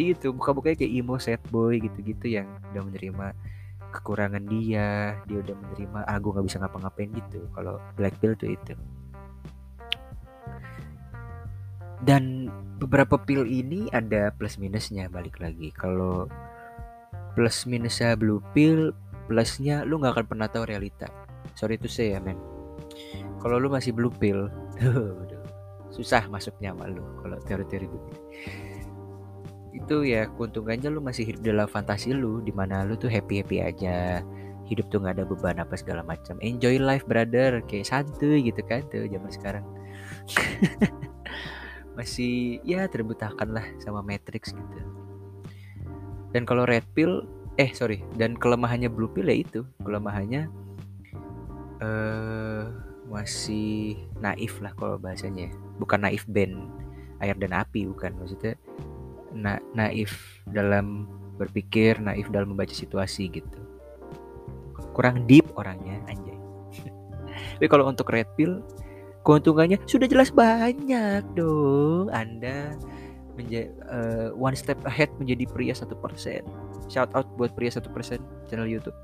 itu 0.00 0.32
buka-bukanya 0.32 0.80
kayak 0.80 0.92
Imo 0.96 1.20
set 1.20 1.42
boy 1.52 1.76
gitu-gitu 1.76 2.40
yang 2.40 2.48
udah 2.72 2.82
menerima 2.88 3.26
kekurangan 3.90 4.46
dia 4.48 5.18
dia 5.26 5.38
udah 5.42 5.56
menerima 5.60 5.98
ah 6.06 6.16
gue 6.16 6.30
nggak 6.30 6.46
bisa 6.46 6.56
ngapa-ngapain 6.60 7.10
gitu. 7.16 7.40
Kalau 7.56 7.80
black 7.96 8.16
pill 8.20 8.36
tuh 8.36 8.52
itu 8.52 8.76
dan 12.04 12.48
beberapa 12.80 13.20
pil 13.20 13.44
ini 13.44 13.92
ada 13.92 14.32
plus 14.32 14.56
minusnya 14.56 15.12
balik 15.12 15.36
lagi. 15.36 15.68
Kalau 15.76 16.26
plus 17.36 17.68
minusnya 17.68 18.16
blue 18.16 18.40
pill 18.56 18.96
plusnya 19.30 19.86
lu 19.86 20.00
nggak 20.00 20.16
akan 20.16 20.26
pernah 20.26 20.48
tahu 20.48 20.64
realita. 20.66 21.06
Sorry 21.54 21.76
itu 21.76 21.86
saya 21.86 22.18
men. 22.18 22.40
Kalau 23.38 23.60
lu 23.60 23.68
masih 23.68 23.92
blue 23.92 24.10
pill 24.10 24.48
susah 25.94 26.26
masuknya 26.26 26.72
sama 26.72 26.88
lu 26.88 27.04
kalau 27.20 27.36
teori-teori 27.44 27.86
begini. 27.86 28.20
Itu 29.70 30.02
ya 30.02 30.26
keuntungannya 30.34 30.88
lu 30.90 31.04
masih 31.04 31.30
hidup 31.30 31.46
dalam 31.46 31.68
fantasi 31.68 32.16
lu 32.16 32.42
di 32.42 32.50
mana 32.50 32.82
lu 32.82 32.96
tuh 32.96 33.12
happy 33.12 33.44
happy 33.44 33.60
aja. 33.60 34.24
Hidup 34.66 34.86
tuh 34.88 35.02
nggak 35.02 35.20
ada 35.20 35.24
beban 35.26 35.58
apa 35.60 35.74
segala 35.76 36.00
macam. 36.02 36.40
Enjoy 36.40 36.80
life 36.80 37.04
brother. 37.04 37.60
Kayak 37.68 37.86
santuy 37.92 38.40
gitu 38.40 38.62
kan 38.66 38.82
tuh 38.88 39.06
zaman 39.06 39.30
sekarang 39.30 39.64
masih 41.98 42.62
ya 42.62 42.86
terbutahkan 42.86 43.50
lah 43.50 43.66
sama 43.82 44.00
Matrix 44.00 44.54
gitu. 44.54 44.78
Dan 46.30 46.46
kalau 46.46 46.62
red 46.66 46.86
pill 46.94 47.26
eh 47.58 47.74
sorry 47.74 48.00
dan 48.14 48.38
kelemahannya 48.38 48.88
blue 48.88 49.10
pill 49.10 49.26
ya 49.26 49.36
itu 49.42 49.60
kelemahannya 49.82 50.46
uh, 51.82 52.70
masih 53.10 53.98
naif 54.22 54.62
lah 54.62 54.70
kalau 54.78 54.96
bahasanya. 54.96 55.50
Bukan 55.82 56.06
naif 56.06 56.24
band 56.30 56.70
air 57.20 57.36
dan 57.36 57.52
api 57.52 57.84
bukan 57.84 58.16
maksudnya 58.16 58.56
na 59.36 59.60
naif 59.76 60.40
dalam 60.48 61.04
berpikir 61.36 62.00
naif 62.00 62.28
dalam 62.32 62.54
membaca 62.54 62.72
situasi 62.72 63.28
gitu. 63.28 63.60
Kurang 64.96 65.28
deep 65.28 65.48
orangnya 65.56 66.00
anjay. 66.08 66.38
Tapi 67.60 67.66
kalau 67.68 67.88
untuk 67.88 68.08
red 68.08 68.28
pill 68.34 68.64
keuntungannya 69.26 69.78
sudah 69.84 70.08
jelas 70.08 70.32
banyak 70.32 71.22
dong 71.36 72.08
anda 72.10 72.74
menja 73.36 73.70
uh, 73.88 74.32
one 74.36 74.56
step 74.56 74.76
ahead 74.84 75.08
menjadi 75.20 75.44
pria 75.48 75.72
satu 75.72 75.96
persen 75.96 76.44
shout 76.90 77.08
out 77.14 77.24
buat 77.38 77.54
pria 77.54 77.70
satu 77.70 77.86
persen 77.94 78.18
channel 78.50 78.66
YouTube. 78.66 78.98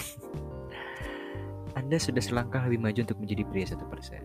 Anda 1.78 2.00
sudah 2.00 2.24
selangkah 2.24 2.64
lebih 2.64 2.80
maju 2.80 2.98
untuk 3.04 3.20
menjadi 3.20 3.44
pria 3.44 3.68
satu 3.68 3.84
persen, 3.84 4.24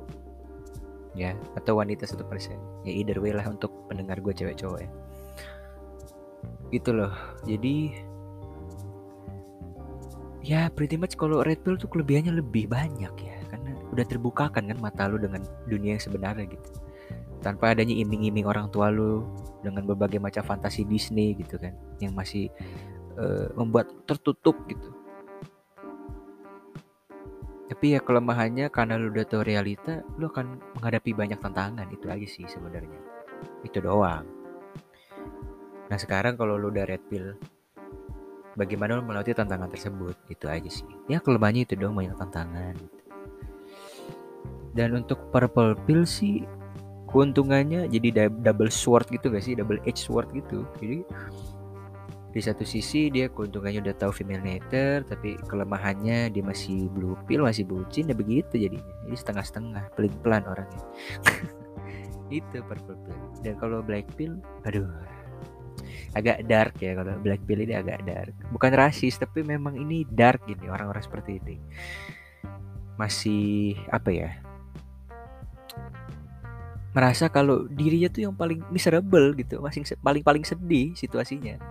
ya 1.13 1.35
atau 1.59 1.83
wanita 1.83 2.07
satu 2.07 2.23
persen. 2.23 2.55
Ya 2.87 2.95
either 2.95 3.19
way 3.19 3.35
lah 3.35 3.43
untuk 3.43 3.69
pendengar 3.91 4.23
gue 4.23 4.31
cewek 4.31 4.55
cowok 4.55 4.79
ya. 4.87 4.89
Gitu 6.71 6.89
loh. 6.95 7.11
Jadi 7.43 7.99
ya 10.47 10.71
pretty 10.71 10.95
much 10.95 11.19
kalau 11.19 11.43
red 11.43 11.59
pill 11.59 11.75
tuh 11.75 11.91
kelebihannya 11.91 12.39
lebih 12.39 12.71
banyak 12.71 13.11
ya 13.19 13.36
udah 13.97 14.05
terbukakan 14.05 14.69
kan 14.69 14.77
mata 14.77 15.09
lu 15.09 15.17
dengan 15.17 15.41
dunia 15.65 15.97
yang 15.97 16.03
sebenarnya 16.05 16.45
gitu. 16.45 16.69
Tanpa 17.41 17.73
adanya 17.73 17.97
iming-iming 17.97 18.45
orang 18.45 18.69
tua 18.69 18.93
lu 18.93 19.25
dengan 19.65 19.89
berbagai 19.89 20.21
macam 20.21 20.45
fantasi 20.45 20.85
Disney 20.85 21.33
gitu 21.33 21.57
kan 21.57 21.73
yang 21.97 22.13
masih 22.13 22.53
uh, 23.17 23.49
membuat 23.57 23.89
tertutup 24.05 24.53
gitu. 24.69 24.93
Tapi 27.67 27.97
ya 27.97 27.99
kelemahannya 27.99 28.69
karena 28.69 28.95
lu 29.01 29.09
udah 29.11 29.25
tahu 29.25 29.43
realita 29.43 30.05
lu 30.21 30.29
akan 30.29 30.61
menghadapi 30.77 31.17
banyak 31.17 31.41
tantangan. 31.41 31.89
Itu 31.89 32.13
aja 32.13 32.27
sih 32.29 32.45
sebenarnya. 32.45 33.01
Itu 33.65 33.81
doang. 33.81 34.29
Nah 35.89 35.97
sekarang 35.97 36.37
kalau 36.37 36.55
lu 36.55 36.69
udah 36.69 36.85
red 36.85 37.01
pill 37.09 37.33
bagaimana 38.53 39.01
melewati 39.01 39.33
tantangan 39.33 39.73
tersebut? 39.73 40.15
Itu 40.29 40.45
aja 40.49 40.69
sih. 40.69 40.87
Ya 41.09 41.17
kelemahannya 41.17 41.65
itu 41.65 41.73
dong 41.77 41.97
banyak 41.97 42.17
tantangan 42.17 42.96
dan 44.77 44.93
untuk 44.93 45.17
purple 45.33 45.73
pill 45.89 46.05
sih 46.05 46.45
keuntungannya 47.09 47.89
jadi 47.89 48.29
double 48.29 48.69
sword 48.69 49.09
gitu 49.09 49.33
gak 49.33 49.41
sih? 49.41 49.57
Double 49.57 49.81
edge 49.89 49.97
sword 49.97 50.29
gitu. 50.37 50.69
Jadi 50.77 51.01
di 52.27 52.41
satu 52.45 52.61
sisi 52.61 53.09
dia 53.09 53.33
keuntungannya 53.33 53.81
udah 53.81 53.95
tahu 53.97 54.13
female 54.13 54.45
nature 54.45 55.01
tapi 55.09 55.33
kelemahannya 55.49 56.29
dia 56.29 56.43
masih 56.45 56.85
blue 56.93 57.17
pill 57.25 57.41
masih 57.41 57.65
bucin 57.65 58.05
ya 58.05 58.13
begitu 58.13 58.53
jadinya. 58.61 58.93
Jadi 59.09 59.17
setengah-setengah 59.17 59.83
pelin 59.97 60.13
pelan 60.21 60.45
orangnya. 60.45 60.83
Itu 62.37 62.61
purple 62.61 63.01
pill. 63.01 63.19
Dan 63.41 63.57
kalau 63.57 63.81
black 63.81 64.05
pill 64.13 64.37
aduh 64.61 64.85
agak 66.13 66.45
dark 66.45 66.77
ya 66.77 66.93
kalau 66.93 67.17
black 67.25 67.41
pill 67.49 67.65
ini 67.65 67.73
agak 67.73 68.05
dark. 68.05 68.35
Bukan 68.53 68.77
rasis 68.77 69.17
tapi 69.17 69.41
memang 69.41 69.73
ini 69.73 70.05
dark 70.05 70.45
gini 70.45 70.69
orang-orang 70.69 71.01
seperti 71.01 71.41
ini. 71.41 71.57
Masih 73.01 73.73
apa 73.89 74.13
ya 74.13 74.46
merasa 76.97 77.29
kalau 77.29 77.69
dirinya 77.69 78.09
tuh 78.09 78.25
yang 78.25 78.33
paling 78.33 78.65
miserable 78.73 79.37
gitu 79.37 79.61
masih 79.61 79.85
paling 80.01 80.25
paling 80.25 80.41
sedih 80.41 80.97
situasinya 80.97 81.61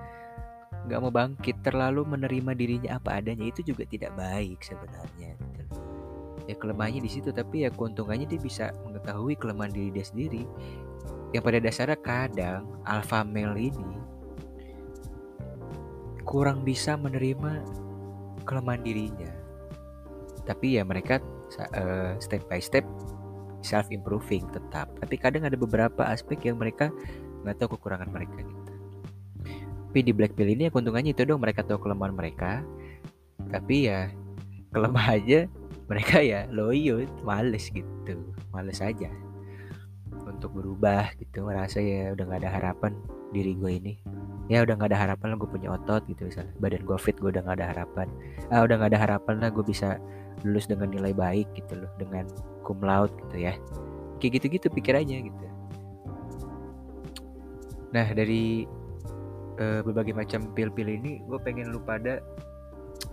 nggak 0.86 1.00
mau 1.02 1.10
bangkit 1.10 1.66
terlalu 1.66 2.06
menerima 2.06 2.54
dirinya 2.54 2.90
apa 3.02 3.18
adanya 3.18 3.50
itu 3.50 3.66
juga 3.66 3.82
tidak 3.90 4.14
baik 4.14 4.62
sebenarnya 4.62 5.34
gitu. 5.34 5.62
ya 6.46 6.54
kelemahannya 6.54 7.02
di 7.02 7.10
situ 7.10 7.34
tapi 7.34 7.66
ya 7.66 7.74
keuntungannya 7.74 8.30
dia 8.30 8.38
bisa 8.38 8.70
mengetahui 8.86 9.34
kelemahan 9.34 9.74
diri 9.74 9.90
dia 9.90 10.06
sendiri 10.06 10.46
yang 11.34 11.42
pada 11.42 11.58
dasarnya 11.58 11.98
kadang 11.98 12.62
alpha 12.86 13.26
male 13.26 13.66
ini 13.66 14.06
kurang 16.26 16.66
bisa 16.66 16.98
menerima 16.98 17.62
kelemahan 18.42 18.82
dirinya. 18.82 19.30
Tapi 20.42 20.76
ya 20.76 20.82
mereka 20.82 21.22
uh, 21.74 22.18
step 22.18 22.42
by 22.50 22.58
step 22.58 22.82
self 23.62 23.88
improving 23.92 24.44
tetap. 24.50 24.90
Tapi 25.00 25.14
kadang 25.20 25.44
ada 25.46 25.54
beberapa 25.54 26.02
aspek 26.08 26.48
yang 26.48 26.60
mereka 26.60 26.92
nggak 27.44 27.56
tahu 27.62 27.78
kekurangan 27.78 28.10
mereka 28.10 28.42
gitu. 28.42 28.72
Tapi 29.92 29.98
di 30.04 30.12
Black 30.12 30.36
Pill 30.36 30.52
ini 30.52 30.68
ya 30.68 30.70
keuntungannya 30.72 31.16
itu 31.16 31.24
dong 31.24 31.40
mereka 31.40 31.64
tahu 31.64 31.80
kelemahan 31.80 32.12
mereka. 32.12 32.60
Tapi 33.48 33.88
ya 33.88 34.12
kelemahannya 34.74 35.48
mereka 35.86 36.18
ya 36.20 36.44
loyo 36.50 37.06
males 37.22 37.70
gitu, 37.70 38.34
males 38.50 38.82
aja 38.82 39.08
untuk 40.26 40.52
berubah 40.52 41.14
gitu. 41.22 41.46
Merasa 41.46 41.80
ya 41.80 42.12
udah 42.12 42.24
nggak 42.26 42.40
ada 42.44 42.50
harapan 42.50 42.92
diri 43.32 43.56
gue 43.56 43.72
ini 43.72 43.94
ya 44.46 44.62
udah 44.62 44.78
nggak 44.78 44.90
ada 44.94 44.98
harapan 44.98 45.26
lah 45.34 45.36
gue 45.42 45.50
punya 45.50 45.68
otot 45.74 46.02
gitu 46.06 46.30
misalnya. 46.30 46.52
Badan 46.62 46.82
gue 46.86 46.96
fit 46.98 47.16
gue 47.18 47.30
udah 47.34 47.42
nggak 47.42 47.56
ada 47.62 47.66
harapan. 47.74 48.06
Ah 48.50 48.62
udah 48.62 48.74
nggak 48.78 48.90
ada 48.94 49.00
harapan 49.02 49.34
lah 49.42 49.50
gue 49.50 49.64
bisa 49.66 49.98
lulus 50.44 50.70
dengan 50.70 50.92
nilai 50.92 51.10
baik 51.16 51.48
gitu 51.58 51.82
loh 51.82 51.90
dengan 51.98 52.28
cum 52.62 52.78
laude 52.82 53.12
gitu 53.26 53.50
ya. 53.50 53.54
Kayak 54.22 54.40
gitu-gitu 54.40 54.66
pikirannya 54.70 55.18
gitu. 55.28 55.46
Nah 57.90 58.06
dari 58.14 58.68
uh, 59.58 59.80
berbagai 59.82 60.14
macam 60.14 60.52
pil-pil 60.54 60.88
ini 60.94 61.22
gue 61.26 61.38
pengen 61.42 61.74
lu 61.74 61.82
pada 61.82 62.22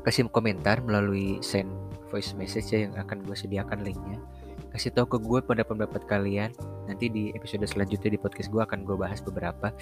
kasih 0.03 0.27
komentar 0.31 0.79
melalui 0.83 1.39
send 1.43 1.71
voice 2.11 2.35
message 2.37 2.69
ya 2.71 2.85
yang 2.85 2.93
akan 2.99 3.25
gue 3.25 3.35
sediakan 3.35 3.81
linknya. 3.81 4.21
Kasih 4.69 4.93
tahu 4.93 5.05
ke 5.05 5.17
gue 5.21 5.39
pada 5.41 5.61
pendapat 5.65 6.05
kalian. 6.05 6.53
Nanti 6.89 7.09
di 7.09 7.23
episode 7.33 7.65
selanjutnya 7.65 8.13
di 8.13 8.19
podcast 8.21 8.49
gue 8.49 8.61
akan 8.61 8.85
gue 8.85 8.97
bahas 8.97 9.21
beberapa 9.21 9.73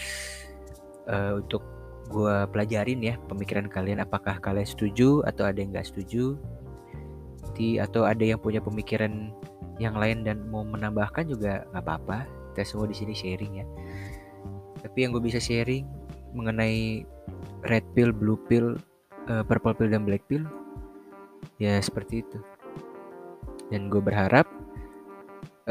uh, 1.09 1.41
untuk 1.41 1.63
gue 2.11 2.35
pelajarin 2.51 2.99
ya 2.99 3.15
pemikiran 3.31 3.71
kalian 3.71 4.03
apakah 4.03 4.35
kalian 4.43 4.67
setuju 4.67 5.23
atau 5.23 5.47
ada 5.47 5.57
yang 5.57 5.71
nggak 5.71 5.87
setuju? 5.87 6.35
Di 7.55 7.79
atau 7.79 8.03
ada 8.03 8.21
yang 8.21 8.39
punya 8.41 8.59
pemikiran 8.59 9.31
yang 9.79 9.95
lain 9.97 10.27
dan 10.27 10.45
mau 10.51 10.67
menambahkan 10.67 11.25
juga 11.31 11.63
nggak 11.71 11.83
apa-apa. 11.83 12.17
Kita 12.51 12.67
semua 12.67 12.87
di 12.91 12.95
sini 12.97 13.15
sharing 13.15 13.53
ya. 13.63 13.65
Tapi 14.83 14.97
yang 15.07 15.15
gue 15.15 15.23
bisa 15.23 15.39
sharing 15.39 15.87
mengenai 16.35 17.07
red 17.69 17.85
pill 17.95 18.11
blue 18.11 18.39
pill 18.49 18.75
uh, 19.31 19.43
purple 19.45 19.75
pill 19.75 19.91
dan 19.91 20.03
black 20.03 20.25
pill 20.27 20.43
ya 21.61 21.79
seperti 21.79 22.25
itu. 22.25 22.39
Dan 23.71 23.87
gue 23.87 24.03
berharap 24.03 24.43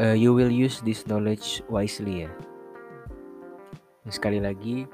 uh, 0.01 0.17
you 0.17 0.33
will 0.33 0.49
use 0.49 0.81
this 0.81 1.05
knowledge 1.05 1.61
wisely 1.69 2.25
ya. 2.25 2.31
Sekali 4.09 4.41
lagi 4.41 4.89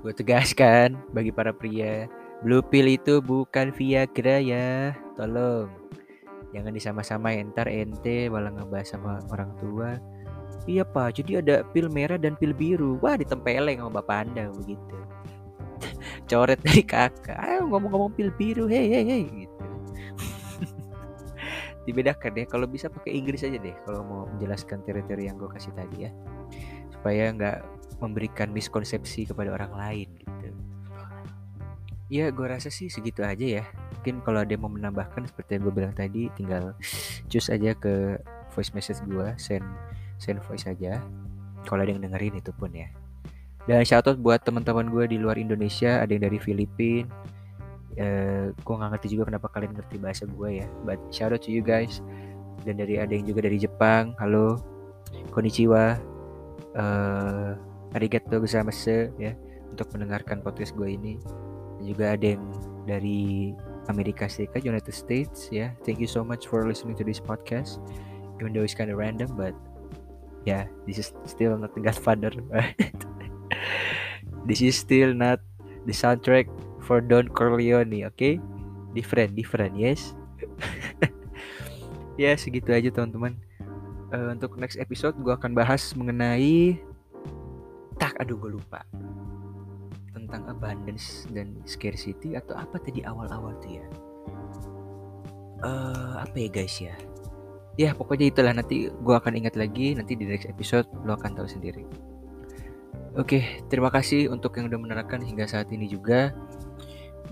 Gue 0.00 0.14
tegaskan 0.16 0.96
bagi 1.12 1.34
para 1.34 1.52
pria, 1.52 2.08
blue 2.40 2.64
pill 2.64 2.88
itu 2.88 3.20
bukan 3.20 3.74
Viagra 3.74 4.40
ya. 4.40 4.96
Tolong. 5.18 5.68
Jangan 6.50 6.72
disama-sama 6.74 7.30
entar 7.30 7.70
ente 7.70 8.26
malah 8.26 8.50
ngebahas 8.50 8.98
sama 8.98 9.22
orang 9.30 9.54
tua. 9.62 10.00
Iya 10.66 10.84
pak, 10.84 11.16
jadi 11.22 11.40
ada 11.40 11.56
pil 11.72 11.86
merah 11.88 12.18
dan 12.18 12.34
pil 12.36 12.52
biru. 12.52 12.98
Wah 13.00 13.14
ditempeleng 13.16 13.80
sama 13.80 14.02
bapak 14.02 14.28
anda 14.28 14.50
begitu. 14.50 14.96
Coret 16.30 16.60
dari 16.60 16.82
kakak. 16.82 17.38
Ayo 17.38 17.70
ngomong-ngomong 17.70 18.12
pil 18.18 18.34
biru, 18.34 18.66
hei 18.66 18.90
hei 18.90 19.04
hei 19.06 19.22
gitu. 19.46 19.64
Dibedakan 21.86 22.30
deh. 22.34 22.46
Kalau 22.50 22.66
bisa 22.66 22.90
pakai 22.90 23.14
Inggris 23.14 23.46
aja 23.46 23.56
deh. 23.56 23.72
Kalau 23.86 24.02
mau 24.04 24.22
menjelaskan 24.36 24.82
teori-teori 24.84 25.30
yang 25.30 25.38
gue 25.38 25.48
kasih 25.48 25.72
tadi 25.72 26.06
ya, 26.06 26.10
supaya 26.92 27.30
nggak 27.30 27.58
memberikan 28.00 28.50
miskonsepsi 28.50 29.28
kepada 29.28 29.52
orang 29.52 29.72
lain 29.76 30.08
gitu. 30.18 30.48
Ya 32.10 32.26
gue 32.34 32.42
rasa 32.42 32.72
sih 32.74 32.90
segitu 32.90 33.22
aja 33.22 33.62
ya. 33.62 33.64
Mungkin 34.00 34.24
kalau 34.26 34.42
ada 34.42 34.50
yang 34.50 34.66
mau 34.66 34.72
menambahkan 34.72 35.30
seperti 35.30 35.56
yang 35.56 35.70
gue 35.70 35.74
bilang 35.76 35.94
tadi 35.94 36.26
tinggal 36.34 36.74
cus 37.30 37.46
aja 37.52 37.70
ke 37.78 38.18
voice 38.50 38.74
message 38.74 38.98
gue 39.06 39.28
send 39.38 39.62
send 40.18 40.42
voice 40.42 40.66
aja. 40.66 40.98
Kalau 41.68 41.86
ada 41.86 41.92
yang 41.92 42.02
dengerin 42.02 42.40
itu 42.40 42.50
pun 42.56 42.74
ya. 42.74 42.90
Dan 43.68 43.86
shoutout 43.86 44.18
buat 44.18 44.42
teman-teman 44.42 44.90
gue 44.90 45.04
di 45.14 45.16
luar 45.20 45.38
Indonesia 45.38 46.02
ada 46.02 46.10
yang 46.10 46.26
dari 46.26 46.40
Filipina 46.42 47.06
uh, 48.00 48.46
gue 48.50 48.74
nggak 48.74 48.90
ngerti 48.96 49.06
juga 49.14 49.30
kenapa 49.30 49.46
kalian 49.52 49.76
ngerti 49.76 49.96
bahasa 50.00 50.24
gue 50.24 50.64
ya 50.64 50.66
but 50.82 50.98
shout 51.14 51.30
out 51.30 51.42
to 51.44 51.54
you 51.54 51.62
guys. 51.62 52.02
Dan 52.66 52.76
dari 52.76 53.00
ada 53.00 53.08
yang 53.14 53.24
juga 53.24 53.46
dari 53.46 53.56
Jepang 53.56 54.18
halo. 54.18 54.60
Konnichiwa. 55.30 55.96
Uh, 56.74 57.69
arigato 57.96 58.38
gozaimasu 58.38 59.10
ya 59.18 59.34
untuk 59.70 59.90
mendengarkan 59.94 60.42
podcast 60.42 60.74
gue 60.74 60.94
ini. 60.94 61.18
Dan 61.80 61.84
juga 61.86 62.04
ada 62.14 62.26
yang 62.36 62.44
dari 62.84 63.52
Amerika 63.88 64.28
Serikat 64.30 64.62
United 64.66 64.92
States 64.94 65.50
ya. 65.50 65.74
Thank 65.82 65.98
you 66.02 66.10
so 66.10 66.22
much 66.22 66.46
for 66.46 66.66
listening 66.66 66.98
to 66.98 67.04
this 67.06 67.22
podcast. 67.22 67.82
Even 68.38 68.56
though 68.56 68.64
it's 68.64 68.76
kind 68.76 68.88
of 68.88 68.96
random 68.96 69.36
but 69.36 69.52
yeah 70.48 70.64
this 70.88 70.96
is 70.96 71.12
still 71.28 71.52
not 71.60 71.76
the 71.76 71.84
Godfather 71.84 72.32
this 74.48 74.64
is 74.64 74.72
still 74.72 75.12
not 75.12 75.44
the 75.84 75.92
soundtrack 75.92 76.48
for 76.80 77.04
Don 77.04 77.28
Corleone 77.28 78.08
okay? 78.08 78.40
Different 78.96 79.36
different 79.36 79.76
yes? 79.76 80.16
Ya 82.20 82.36
segitu 82.36 82.68
aja 82.76 82.92
teman-teman. 82.92 83.32
Uh, 84.12 84.36
untuk 84.36 84.60
next 84.60 84.76
episode 84.76 85.16
gue 85.24 85.32
akan 85.32 85.56
bahas 85.56 85.96
mengenai 85.96 86.76
aduh 88.20 88.36
gue 88.36 88.60
lupa. 88.60 88.84
Tentang 90.12 90.44
abundance 90.52 91.24
dan 91.32 91.56
scarcity 91.64 92.36
atau 92.36 92.54
apa 92.54 92.76
tadi 92.76 93.00
awal-awal 93.02 93.56
tuh 93.64 93.80
ya? 93.80 93.86
Uh, 95.64 96.20
apa 96.20 96.36
ya 96.36 96.48
guys 96.52 96.76
ya? 96.76 96.94
Ya 97.80 97.96
pokoknya 97.96 98.28
itulah. 98.28 98.52
Nanti 98.52 98.92
gue 98.92 99.14
akan 99.16 99.32
ingat 99.40 99.56
lagi. 99.56 99.96
Nanti 99.96 100.12
di 100.14 100.28
next 100.28 100.46
episode 100.46 100.84
lo 101.02 101.16
akan 101.16 101.40
tahu 101.40 101.48
sendiri. 101.48 101.88
Oke 103.18 103.58
terima 103.66 103.90
kasih 103.90 104.30
untuk 104.30 104.54
yang 104.54 104.70
udah 104.70 104.78
menerangkan 104.78 105.24
hingga 105.24 105.48
saat 105.48 105.72
ini 105.72 105.88
juga. 105.88 106.36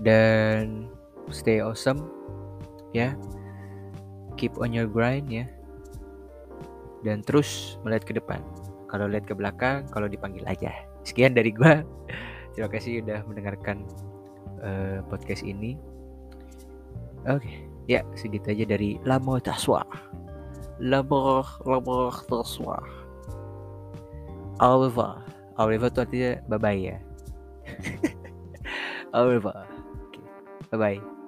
Dan 0.01 0.89
stay 1.29 1.61
awesome 1.61 2.09
ya. 2.91 3.13
Keep 4.35 4.57
on 4.57 4.73
your 4.73 4.89
grind 4.89 5.29
ya. 5.29 5.45
Dan 7.05 7.23
terus 7.23 7.79
melihat 7.85 8.03
ke 8.03 8.13
depan 8.17 8.43
kalau 8.89 9.05
lihat 9.07 9.29
ke 9.29 9.37
belakang 9.37 9.85
kalau 9.93 10.09
dipanggil 10.09 10.43
aja 10.49 10.73
sekian 11.05 11.37
dari 11.37 11.53
gue 11.53 11.85
terima 12.53 12.69
kasih 12.69 13.05
udah 13.05 13.23
mendengarkan 13.29 13.85
uh, 14.65 14.99
podcast 15.07 15.45
ini 15.45 15.77
Oke, 17.27 17.67
ya 17.91 17.99
segitu 18.15 18.55
aja 18.55 18.63
dari 18.63 18.95
Lamo 19.03 19.35
Taswa. 19.43 19.83
Lamo 20.79 21.43
Lamo 21.67 22.07
Taswa. 22.23 22.79
Au 24.59 24.79
revoir 24.79 25.19
itu 25.91 25.99
artinya 25.99 26.31
bye 26.47 26.59
bye 26.59 26.79
ya. 26.79 26.97
Au 29.15 29.27
revoir. 29.27 29.67
Oke, 30.07 30.23
bye 30.71 30.79
bye. 30.79 31.18